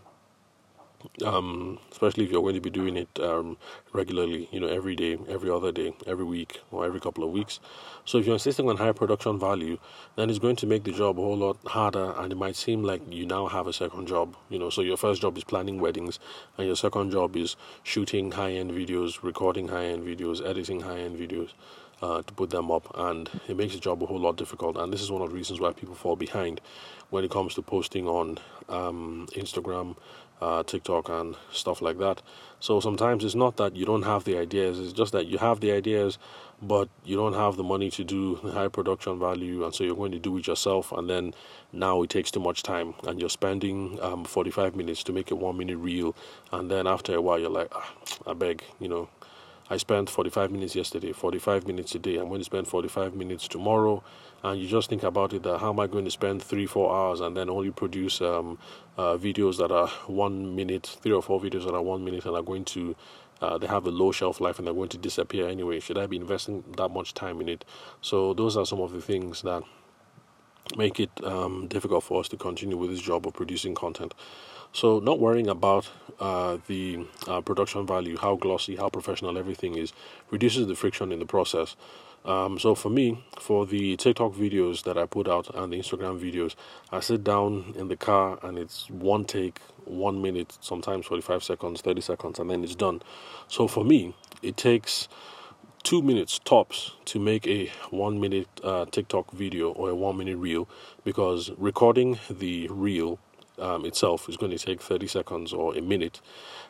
Um, 1.26 1.80
especially 1.92 2.24
if 2.26 2.32
you're 2.32 2.42
going 2.42 2.56
to 2.56 2.62
be 2.62 2.70
doing 2.70 2.98
it 2.98 3.10
um, 3.20 3.58
regularly, 3.94 4.50
you 4.52 4.60
know, 4.60 4.68
every 4.68 4.96
day, 4.96 5.18
every 5.28 5.50
other 5.50 5.72
day, 5.72 5.94
every 6.08 6.26
week, 6.26 6.62
or 6.72 6.86
every 6.86 7.00
couple 7.00 7.24
of 7.24 7.32
weeks. 7.32 7.60
So, 8.06 8.18
if 8.18 8.26
you're 8.26 8.36
insisting 8.36 8.70
on 8.70 8.78
high 8.78 8.92
production 8.92 9.40
value, 9.40 9.78
then 10.16 10.30
it's 10.30 10.40
going 10.40 10.56
to 10.58 10.68
make 10.68 10.84
the 10.84 10.92
job 10.92 11.20
a 11.20 11.22
whole 11.22 11.38
lot 11.38 11.58
harder, 11.66 12.14
and 12.18 12.32
it 12.32 12.36
might 12.36 12.56
seem 12.56 12.84
like 12.84 13.02
you 13.10 13.26
now 13.26 13.48
have 13.48 13.68
a 13.68 13.74
second 13.74 14.08
job. 14.08 14.36
You 14.50 14.60
know, 14.60 14.70
so 14.70 14.82
your 14.82 14.98
first 14.98 15.22
job 15.22 15.38
is 15.38 15.44
planning 15.44 15.80
weddings, 15.80 16.20
and 16.58 16.68
your 16.68 16.76
second 16.76 17.12
job 17.12 17.36
is 17.36 17.56
shooting 17.84 18.32
high 18.32 18.54
end 18.54 18.72
videos, 18.72 19.24
recording 19.24 19.68
high 19.68 19.86
end 19.86 20.04
videos, 20.06 20.46
editing 20.48 20.82
high 20.82 21.00
end 21.00 21.18
videos 21.18 21.52
uh, 22.02 22.22
to 22.24 22.34
put 22.34 22.50
them 22.50 22.72
up, 22.72 22.92
and 22.96 23.30
it 23.48 23.56
makes 23.56 23.74
the 23.74 23.80
job 23.80 24.02
a 24.04 24.06
whole 24.06 24.20
lot 24.20 24.38
difficult. 24.38 24.78
And 24.78 24.92
this 24.92 25.02
is 25.02 25.12
one 25.12 25.22
of 25.22 25.30
the 25.30 25.36
reasons 25.36 25.60
why 25.60 25.72
people 25.74 25.96
fall 25.96 26.16
behind 26.16 26.62
when 27.10 27.24
it 27.24 27.32
comes 27.32 27.54
to 27.56 27.62
posting 27.62 28.08
on 28.08 28.38
um, 28.70 29.28
Instagram, 29.34 29.96
uh, 30.42 30.64
TikTok, 30.64 31.10
and 31.10 31.36
stuff 31.52 31.82
like 31.82 31.98
that. 32.00 32.22
So 32.60 32.80
sometimes 32.80 33.24
it's 33.24 33.36
not 33.36 33.58
that 33.58 33.76
you 33.76 33.86
don't 33.86 34.04
have 34.04 34.24
the 34.24 34.38
ideas; 34.38 34.80
it's 34.80 34.94
just 34.94 35.12
that 35.14 35.28
you 35.28 35.38
have 35.38 35.60
the 35.60 35.72
ideas, 35.72 36.18
but 36.62 36.90
you 37.04 37.16
don't 37.16 37.34
have 37.34 37.58
the 37.58 37.64
money 37.64 37.90
to 37.92 38.04
do 38.04 38.40
the 38.44 38.52
high 38.52 38.68
production 38.68 39.20
value, 39.20 39.64
and 39.64 39.74
so 39.74 39.84
you're 39.84 39.96
going 39.96 40.12
to 40.12 40.20
do 40.20 40.38
it 40.38 40.48
yourself. 40.48 40.92
And 40.92 41.10
then 41.10 41.34
now 41.72 42.02
it 42.04 42.10
takes 42.10 42.32
too 42.32 42.40
much 42.40 42.64
time, 42.64 42.94
and 43.08 43.20
you're 43.20 43.30
spending 43.30 44.00
um, 44.02 44.24
45 44.26 44.76
minutes 44.76 45.04
to 45.06 45.14
make 45.14 45.32
a 45.32 45.36
one-minute 45.36 45.78
reel, 45.78 46.16
and 46.52 46.70
then 46.70 46.88
after 46.88 47.16
a 47.16 47.22
while 47.22 47.40
you're 47.40 47.50
like, 47.50 47.70
ah, 47.72 47.94
I 48.28 48.34
beg, 48.34 48.64
you 48.80 48.88
know 48.88 49.10
I 49.72 49.78
spent 49.78 50.10
45 50.10 50.52
minutes 50.52 50.76
yesterday, 50.76 51.14
45 51.14 51.66
minutes 51.66 51.94
today. 51.94 52.18
I'm 52.18 52.28
going 52.28 52.42
to 52.42 52.46
spend 52.46 52.68
45 52.68 53.16
minutes 53.16 53.48
tomorrow, 53.48 54.04
and 54.44 54.60
you 54.60 54.68
just 54.68 54.90
think 54.90 55.02
about 55.02 55.32
it: 55.32 55.44
that 55.44 55.60
how 55.60 55.70
am 55.70 55.80
I 55.80 55.88
going 55.88 56.04
to 56.04 56.12
spend 56.12 56.44
three, 56.44 56.66
four 56.66 56.94
hours 56.94 57.22
and 57.22 57.38
then 57.38 57.50
only 57.50 57.72
produce 57.72 58.20
um, 58.20 58.60
uh, 58.98 59.16
videos 59.16 59.60
that 59.60 59.72
are 59.72 59.88
one 60.08 60.58
minute, 60.58 60.98
three 61.02 61.14
or 61.14 61.22
four 61.22 61.40
videos 61.40 61.64
that 61.64 61.74
are 61.74 61.82
one 61.82 62.04
minute, 62.04 62.26
and 62.26 62.36
are 62.36 62.44
going 62.44 62.66
to 62.66 62.98
uh, 63.42 63.58
they 63.58 63.68
have 63.68 63.88
a 63.88 63.92
low 63.92 64.12
shelf 64.12 64.42
life 64.42 64.58
and 64.60 64.68
they're 64.68 64.74
going 64.74 64.90
to 64.90 64.98
disappear 64.98 65.48
anyway. 65.48 65.80
Should 65.80 65.98
I 65.98 66.06
be 66.06 66.18
investing 66.18 66.66
that 66.76 66.90
much 66.90 67.14
time 67.14 67.40
in 67.40 67.48
it? 67.48 67.64
So 68.02 68.34
those 68.34 68.58
are 68.58 68.66
some 68.66 68.82
of 68.82 68.92
the 68.92 69.02
things 69.02 69.42
that 69.44 69.64
make 70.78 71.00
it 71.00 71.12
um, 71.24 71.68
difficult 71.68 72.04
for 72.04 72.20
us 72.20 72.28
to 72.30 72.38
continue 72.38 72.78
with 72.78 72.90
this 72.90 73.02
job 73.02 73.28
of 73.28 73.34
producing 73.34 73.76
content. 73.76 74.14
So, 74.74 75.00
not 75.00 75.20
worrying 75.20 75.50
about 75.50 75.90
uh, 76.20 76.58
the 76.68 77.06
uh, 77.28 77.42
production 77.42 77.86
value, 77.86 78.18
how 78.18 78.36
glossy, 78.36 78.78
how 78.78 78.90
professional 78.90 79.38
everything 79.38 79.76
is, 79.76 79.92
reduces 80.30 80.68
the 80.68 80.76
friction 80.76 81.12
in 81.12 81.20
the 81.20 81.26
process. 81.26 81.76
Um, 82.24 82.58
so, 82.58 82.74
for 82.76 82.90
me, 82.90 83.22
for 83.38 83.66
the 83.66 83.98
TikTok 83.98 84.34
videos 84.34 84.84
that 84.84 84.98
I 84.98 85.06
put 85.08 85.28
out 85.28 85.54
and 85.54 85.74
the 85.74 85.78
Instagram 85.78 86.20
videos, 86.20 86.56
I 86.90 87.02
sit 87.02 87.24
down 87.24 87.74
in 87.76 87.90
the 87.90 87.98
car 87.98 88.40
and 88.44 88.58
it's 88.58 88.90
one 88.90 89.26
take, 89.26 89.60
one 89.84 90.22
minute, 90.22 90.58
sometimes 90.62 91.06
45 91.06 91.44
seconds, 91.44 91.82
30 91.82 92.00
seconds, 92.00 92.40
and 92.40 92.50
then 92.50 92.64
it's 92.64 92.76
done. 92.76 93.02
So, 93.50 93.68
for 93.68 93.84
me, 93.84 94.16
it 94.42 94.56
takes 94.56 95.10
two 95.84 96.02
minutes 96.02 96.40
tops 96.44 96.92
to 97.06 97.20
make 97.20 97.48
a 97.48 97.72
one 97.90 98.20
minute 98.20 98.48
uh, 98.64 98.86
TikTok 98.86 99.32
video 99.32 99.72
or 99.72 99.90
a 99.90 99.96
one 99.96 100.18
minute 100.18 100.38
reel 100.38 100.68
because 101.04 101.52
recording 101.58 102.20
the 102.30 102.68
reel 102.70 103.20
um, 103.60 103.86
itself 103.86 104.28
is 104.28 104.38
going 104.38 104.52
to 104.52 104.58
take 104.58 104.82
30 104.82 105.08
seconds 105.08 105.54
or 105.54 105.76
a 105.78 105.82
minute. 105.82 106.20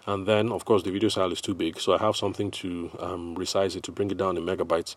And 0.05 0.27
then, 0.27 0.51
of 0.51 0.65
course, 0.65 0.83
the 0.83 0.91
video 0.91 1.09
file 1.09 1.31
is 1.31 1.41
too 1.41 1.53
big, 1.53 1.79
so 1.79 1.93
I 1.93 1.99
have 1.99 2.15
something 2.15 2.51
to 2.51 2.91
um, 2.99 3.35
resize 3.35 3.75
it 3.75 3.83
to 3.83 3.91
bring 3.91 4.11
it 4.11 4.17
down 4.17 4.35
in 4.35 4.43
megabytes. 4.43 4.95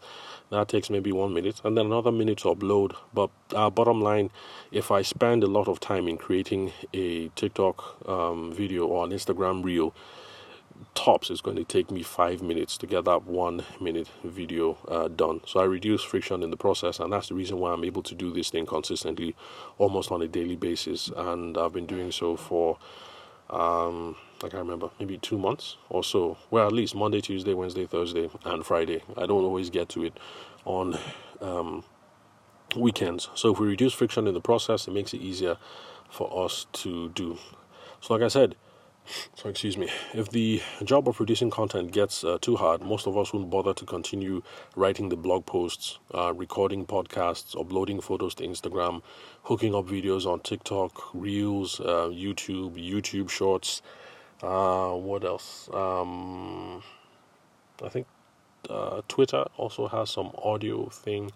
That 0.51 0.69
takes 0.69 0.91
maybe 0.91 1.13
one 1.13 1.35
minute, 1.35 1.61
and 1.63 1.77
then 1.77 1.87
another 1.87 2.11
minute 2.11 2.39
to 2.39 2.55
upload. 2.55 2.97
But 3.13 3.31
uh, 3.55 3.71
bottom 3.71 4.01
line, 4.01 4.31
if 4.73 4.91
I 4.91 5.03
spend 5.03 5.45
a 5.45 5.47
lot 5.47 5.69
of 5.69 5.79
time 5.79 6.09
in 6.09 6.17
creating 6.17 6.73
a 6.93 7.29
TikTok 7.37 8.09
um, 8.09 8.53
video 8.53 8.87
or 8.87 9.05
an 9.05 9.11
Instagram 9.11 9.63
reel, 9.63 9.95
tops 10.95 11.31
it's 11.31 11.41
going 11.41 11.57
to 11.57 11.65
take 11.65 11.91
me 11.91 12.03
five 12.03 12.43
minutes 12.43 12.77
to 12.79 12.87
get 12.87 13.05
that 13.05 13.25
one 13.25 13.65
minute 13.81 14.09
video 14.23 14.79
uh, 14.89 15.09
done 15.09 15.41
so 15.47 15.61
i 15.61 15.65
reduce 15.65 16.03
friction 16.03 16.43
in 16.43 16.51
the 16.51 16.57
process 16.57 17.01
and 17.01 17.13
that's 17.13 17.29
the 17.29 17.35
reason 17.35 17.59
why 17.59 17.73
i'm 17.73 17.85
able 17.85 18.03
to 18.03 18.15
do 18.15 18.33
this 18.33 18.51
thing 18.51 18.67
consistently 18.67 19.35
almost 19.79 20.11
on 20.11 20.23
a 20.23 20.29
daily 20.29 20.57
basis 20.57 21.11
and 21.17 21.59
i've 21.59 21.73
been 21.73 21.87
doing 21.87 22.11
so 22.11 22.37
for 22.37 22.79
um, 23.51 24.17
I 24.39 24.49
can't 24.49 24.63
remember, 24.63 24.91
maybe 24.99 25.19
two 25.19 25.39
months 25.39 25.77
or 25.89 26.03
so. 26.03 26.39
Well, 26.51 26.67
at 26.67 26.73
least 26.73 26.95
Monday, 26.95 27.21
Tuesday, 27.21 27.55
Wednesday, 27.55 27.87
Thursday, 27.87 28.31
and 28.45 28.65
Friday. 28.65 29.03
I 29.17 29.27
don't 29.27 29.45
always 29.45 29.71
get 29.71 29.89
to 29.91 30.05
it 30.05 30.19
on 30.65 30.99
um, 31.41 31.85
weekends. 32.77 33.29
So 33.35 33.53
if 33.53 33.61
we 33.61 33.67
reduce 33.67 33.93
friction 33.93 34.27
in 34.27 34.35
the 34.35 34.41
process, 34.41 34.89
it 34.89 34.93
makes 34.93 35.15
it 35.15 35.21
easier 35.21 35.57
for 36.11 36.45
us 36.45 36.67
to 36.73 37.11
do. 37.11 37.39
So, 38.01 38.15
like 38.15 38.23
I 38.23 38.29
said, 38.29 38.57
so 39.35 39.49
excuse 39.49 39.77
me. 39.77 39.91
If 40.13 40.31
the 40.31 40.63
job 40.83 41.09
of 41.09 41.17
producing 41.17 41.51
content 41.51 41.93
gets 41.93 42.25
uh, 42.25 42.39
too 42.41 42.57
hard 42.57 42.83
most 42.83 43.07
of 43.07 43.17
us 43.17 43.33
won't 43.33 43.51
bother 43.51 43.75
to 43.75 43.85
continue 43.85 44.43
writing 44.77 45.09
the 45.09 45.17
blog 45.17 45.47
posts 45.47 45.99
uh, 46.15 46.33
recording 46.33 46.87
podcasts 46.87 47.59
uploading 47.59 48.01
photos 48.01 48.35
to 48.37 48.47
instagram 48.47 49.03
hooking 49.43 49.75
up 49.75 49.87
videos 49.87 50.27
on 50.27 50.41
tiktok 50.41 51.15
reels 51.15 51.81
uh, 51.81 52.09
youtube 52.13 52.75
youtube 52.77 53.29
shorts. 53.29 53.83
Uh, 54.43 54.93
what 54.93 55.25
else? 55.25 55.69
Um, 55.73 56.83
i 57.83 57.89
think 57.89 58.07
uh, 58.71 59.03
twitter 59.09 59.45
also 59.57 59.87
has 59.89 60.11
some 60.11 60.31
audio 60.43 60.89
thing 60.89 61.31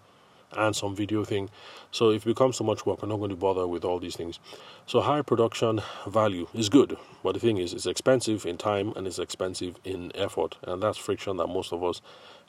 and 0.53 0.75
some 0.75 0.95
video 0.95 1.23
thing. 1.23 1.49
So 1.91 2.11
if 2.11 2.23
it 2.23 2.29
becomes 2.29 2.57
so 2.57 2.63
much 2.63 2.85
work, 2.85 3.01
we're 3.01 3.09
not 3.09 3.17
going 3.17 3.29
to 3.29 3.35
bother 3.35 3.67
with 3.67 3.85
all 3.85 3.99
these 3.99 4.15
things. 4.15 4.39
So 4.85 5.01
high 5.01 5.21
production 5.21 5.81
value 6.07 6.47
is 6.53 6.69
good, 6.69 6.97
but 7.23 7.33
the 7.33 7.39
thing 7.39 7.57
is, 7.57 7.73
it's 7.73 7.85
expensive 7.85 8.45
in 8.45 8.57
time 8.57 8.93
and 8.95 9.05
it's 9.05 9.19
expensive 9.19 9.75
in 9.83 10.11
effort, 10.15 10.57
and 10.63 10.81
that's 10.81 10.97
friction 10.97 11.37
that 11.37 11.47
most 11.47 11.71
of 11.71 11.83
us 11.83 12.01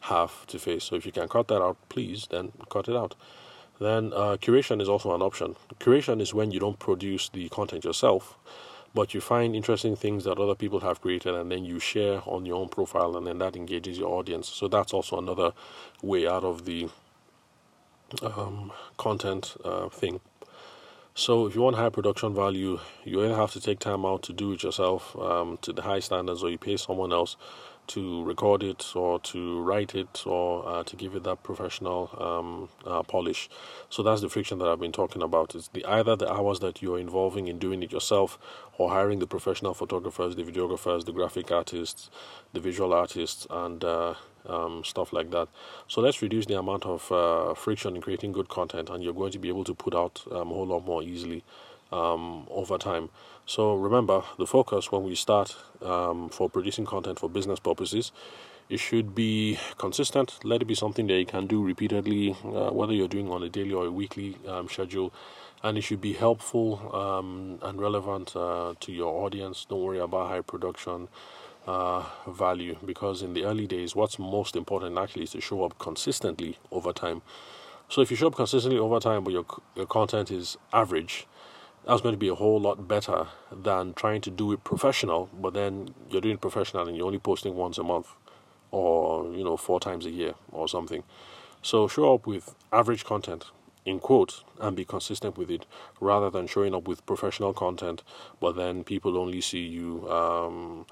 have 0.02 0.46
to 0.46 0.58
face. 0.58 0.84
So 0.84 0.96
if 0.96 1.04
you 1.04 1.12
can 1.12 1.28
cut 1.28 1.48
that 1.48 1.62
out, 1.62 1.76
please, 1.88 2.26
then 2.30 2.52
cut 2.70 2.88
it 2.88 2.96
out. 2.96 3.14
Then 3.78 4.12
uh, 4.12 4.36
curation 4.36 4.80
is 4.82 4.88
also 4.88 5.14
an 5.14 5.22
option. 5.22 5.56
Curation 5.78 6.20
is 6.20 6.34
when 6.34 6.50
you 6.50 6.60
don't 6.60 6.78
produce 6.78 7.30
the 7.30 7.48
content 7.48 7.84
yourself, 7.84 8.36
but 8.94 9.14
you 9.14 9.20
find 9.20 9.54
interesting 9.54 9.96
things 9.96 10.24
that 10.24 10.38
other 10.38 10.54
people 10.54 10.80
have 10.80 11.00
created 11.00 11.34
and 11.34 11.50
then 11.50 11.64
you 11.64 11.78
share 11.78 12.22
on 12.26 12.44
your 12.44 12.56
own 12.56 12.68
profile 12.68 13.16
and 13.16 13.26
then 13.26 13.38
that 13.38 13.56
engages 13.56 13.98
your 13.98 14.10
audience. 14.10 14.48
So 14.48 14.68
that's 14.68 14.92
also 14.92 15.18
another 15.18 15.52
way 16.02 16.26
out 16.26 16.44
of 16.44 16.64
the 16.64 16.88
um, 18.22 18.72
content 18.96 19.56
uh, 19.64 19.88
thing. 19.88 20.20
So 21.14 21.46
if 21.46 21.54
you 21.54 21.60
want 21.60 21.76
high 21.76 21.90
production 21.90 22.34
value, 22.34 22.78
you 23.04 23.22
either 23.24 23.34
have 23.34 23.52
to 23.52 23.60
take 23.60 23.78
time 23.78 24.06
out 24.06 24.22
to 24.22 24.32
do 24.32 24.52
it 24.52 24.62
yourself 24.62 25.16
um, 25.18 25.58
to 25.62 25.72
the 25.72 25.82
high 25.82 25.98
standards, 26.00 26.42
or 26.42 26.50
you 26.50 26.58
pay 26.58 26.76
someone 26.76 27.12
else 27.12 27.36
to 27.88 28.22
record 28.22 28.62
it, 28.62 28.92
or 28.94 29.18
to 29.18 29.60
write 29.62 29.96
it, 29.96 30.22
or 30.24 30.66
uh, 30.68 30.84
to 30.84 30.94
give 30.94 31.16
it 31.16 31.24
that 31.24 31.42
professional 31.42 32.08
um, 32.18 32.68
uh, 32.86 33.02
polish. 33.02 33.50
So 33.88 34.04
that's 34.04 34.20
the 34.20 34.28
friction 34.28 34.58
that 34.60 34.68
I've 34.68 34.78
been 34.78 34.92
talking 34.92 35.22
about. 35.22 35.56
It's 35.56 35.68
the 35.68 35.84
either 35.84 36.14
the 36.14 36.32
hours 36.32 36.60
that 36.60 36.80
you're 36.80 37.00
involving 37.00 37.48
in 37.48 37.58
doing 37.58 37.82
it 37.82 37.90
yourself, 37.90 38.38
or 38.78 38.90
hiring 38.90 39.18
the 39.18 39.26
professional 39.26 39.74
photographers, 39.74 40.36
the 40.36 40.44
videographers, 40.44 41.04
the 41.04 41.12
graphic 41.12 41.50
artists, 41.50 42.10
the 42.52 42.60
visual 42.60 42.94
artists, 42.94 43.46
and 43.50 43.82
uh, 43.82 44.14
um, 44.46 44.83
stuff 44.85 45.12
like 45.12 45.31
that. 45.31 45.48
So 45.88 46.00
let's 46.00 46.22
reduce 46.22 46.46
the 46.46 46.59
amount 46.59 46.87
of 46.87 47.11
uh, 47.12 47.55
friction 47.55 47.96
in 47.96 48.03
creating 48.03 48.33
good 48.33 48.48
content, 48.48 48.90
and 48.90 49.03
you're 49.03 49.14
going 49.14 49.33
to 49.33 49.38
be 49.38 49.48
able 49.48 49.64
to 49.64 49.74
put 49.74 49.94
out 49.94 50.22
um, 50.31 50.50
a 50.50 50.55
whole 50.55 50.66
lot 50.66 50.85
more 50.85 51.03
easily 51.03 51.44
um, 51.92 52.46
over 52.50 52.79
time. 52.79 53.11
So 53.46 53.74
remember, 53.74 54.22
the 54.38 54.46
focus 54.46 54.92
when 54.92 55.03
we 55.03 55.14
start 55.14 55.57
um, 55.83 56.29
for 56.29 56.48
producing 56.48 56.87
content 56.87 57.18
for 57.18 57.29
business 57.29 57.59
purposes, 57.59 58.12
it 58.68 58.79
should 58.79 59.14
be 59.14 59.59
consistent. 59.79 60.38
Let 60.44 60.62
it 60.62 60.66
be 60.66 60.76
something 60.76 61.09
that 61.09 61.18
you 61.18 61.26
can 61.26 61.48
do 61.48 61.61
repeatedly, 61.62 62.37
uh, 62.44 62.70
whether 62.70 62.92
you're 62.92 63.09
doing 63.09 63.29
on 63.29 63.42
a 63.42 63.48
daily 63.48 63.72
or 63.72 63.87
a 63.87 63.90
weekly 63.90 64.37
um, 64.46 64.68
schedule. 64.68 65.12
And 65.62 65.76
it 65.76 65.83
should 65.83 66.00
be 66.00 66.12
helpful 66.12 66.94
um, 66.94 67.59
and 67.62 67.81
relevant 67.81 68.35
uh, 68.37 68.74
to 68.79 68.92
your 68.92 69.24
audience. 69.24 69.66
Don't 69.68 69.83
worry 69.83 69.98
about 69.98 70.29
high 70.29 70.40
production 70.40 71.09
uh, 71.66 72.04
value 72.28 72.76
because 72.84 73.22
in 73.22 73.34
the 73.34 73.44
early 73.44 73.66
days, 73.66 73.94
what's 73.94 74.18
most 74.18 74.56
important 74.56 74.98
actually 74.98 75.24
is 75.24 75.30
to 75.32 75.40
show 75.40 75.64
up 75.64 75.78
consistently 75.78 76.58
over 76.70 76.92
time. 76.92 77.22
So 77.88 78.00
if 78.00 78.10
you 78.10 78.16
show 78.16 78.28
up 78.28 78.36
consistently 78.36 78.78
over 78.78 79.00
time, 79.00 79.24
but 79.24 79.32
your 79.32 79.44
your 79.74 79.86
content 79.86 80.30
is 80.30 80.56
average, 80.72 81.26
that's 81.86 82.00
going 82.00 82.14
to 82.14 82.18
be 82.18 82.28
a 82.28 82.34
whole 82.34 82.60
lot 82.60 82.86
better 82.86 83.26
than 83.50 83.94
trying 83.94 84.20
to 84.22 84.30
do 84.30 84.52
it 84.52 84.64
professional, 84.64 85.28
but 85.32 85.54
then 85.54 85.94
you're 86.10 86.20
doing 86.20 86.38
professional 86.38 86.86
and 86.86 86.96
you're 86.96 87.06
only 87.06 87.18
posting 87.18 87.56
once 87.56 87.78
a 87.78 87.82
month, 87.82 88.08
or 88.70 89.32
you 89.34 89.44
know 89.44 89.56
four 89.56 89.80
times 89.80 90.06
a 90.06 90.10
year 90.10 90.34
or 90.52 90.68
something. 90.68 91.02
So 91.62 91.88
show 91.88 92.14
up 92.14 92.26
with 92.26 92.54
average 92.72 93.04
content 93.04 93.46
in 93.84 93.98
quotes 93.98 94.44
and 94.60 94.76
be 94.76 94.84
consistent 94.84 95.36
with 95.36 95.50
it 95.50 95.66
rather 96.00 96.30
than 96.30 96.46
showing 96.46 96.74
up 96.74 96.86
with 96.86 97.04
professional 97.06 97.52
content 97.54 98.02
but 98.38 98.54
then 98.56 98.84
people 98.84 99.16
only 99.16 99.40
see 99.40 99.66
you 99.66 100.08
um, 100.10 100.84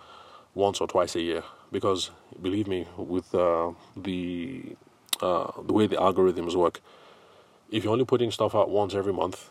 once 0.59 0.81
or 0.81 0.89
twice 0.89 1.15
a 1.15 1.21
year 1.21 1.45
because 1.71 2.11
believe 2.43 2.67
me, 2.67 2.87
with 2.97 3.33
uh, 3.35 3.71
the 3.97 4.77
uh, 5.23 5.51
the 5.63 5.73
way 5.73 5.87
the 5.87 5.97
algorithms 5.97 6.55
work, 6.55 6.81
if 7.71 7.85
you're 7.85 7.93
only 7.93 8.05
putting 8.05 8.31
stuff 8.31 8.55
out 8.55 8.69
once 8.69 8.95
every 8.95 9.13
month 9.13 9.51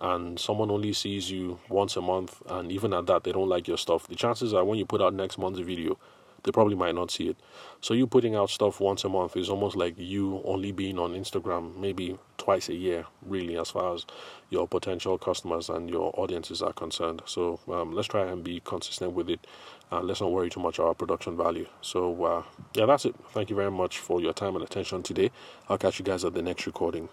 and 0.00 0.38
someone 0.40 0.70
only 0.70 0.92
sees 0.92 1.30
you 1.30 1.60
once 1.68 1.96
a 1.96 2.00
month 2.00 2.42
and 2.48 2.72
even 2.72 2.92
at 2.92 3.06
that 3.06 3.22
they 3.24 3.32
don't 3.32 3.48
like 3.48 3.68
your 3.68 3.78
stuff, 3.78 4.08
the 4.08 4.16
chances 4.16 4.52
are 4.52 4.64
when 4.64 4.78
you 4.78 4.84
put 4.84 5.00
out 5.00 5.14
next 5.14 5.38
month's 5.38 5.60
video, 5.60 5.96
they 6.42 6.50
probably 6.50 6.74
might 6.74 6.94
not 6.94 7.10
see 7.10 7.28
it. 7.28 7.36
So 7.80 7.94
you 7.94 8.06
putting 8.06 8.34
out 8.34 8.50
stuff 8.50 8.80
once 8.80 9.04
a 9.04 9.08
month 9.08 9.36
is 9.36 9.48
almost 9.48 9.76
like 9.76 9.94
you 9.96 10.42
only 10.44 10.72
being 10.72 10.98
on 10.98 11.12
Instagram 11.12 11.76
maybe 11.76 12.18
twice 12.38 12.68
a 12.68 12.74
year, 12.74 13.06
really, 13.24 13.56
as 13.56 13.70
far 13.70 13.94
as 13.94 14.04
your 14.50 14.66
potential 14.66 15.18
customers 15.18 15.68
and 15.68 15.88
your 15.88 16.12
audiences 16.18 16.62
are 16.62 16.72
concerned. 16.72 17.22
So 17.26 17.60
um, 17.68 17.92
let's 17.92 18.08
try 18.08 18.26
and 18.26 18.42
be 18.42 18.60
consistent 18.64 19.12
with 19.12 19.30
it. 19.30 19.46
And 19.92 20.08
let's 20.08 20.20
not 20.20 20.32
worry 20.32 20.50
too 20.50 20.60
much 20.60 20.78
about 20.78 20.98
production 20.98 21.36
value. 21.36 21.66
So 21.82 22.24
uh, 22.24 22.42
yeah, 22.74 22.86
that's 22.86 23.04
it. 23.04 23.14
Thank 23.30 23.50
you 23.50 23.56
very 23.56 23.70
much 23.70 23.98
for 23.98 24.20
your 24.20 24.32
time 24.32 24.56
and 24.56 24.64
attention 24.64 25.02
today. 25.02 25.30
I'll 25.68 25.78
catch 25.78 25.98
you 25.98 26.04
guys 26.04 26.24
at 26.24 26.34
the 26.34 26.42
next 26.42 26.66
recording. 26.66 27.08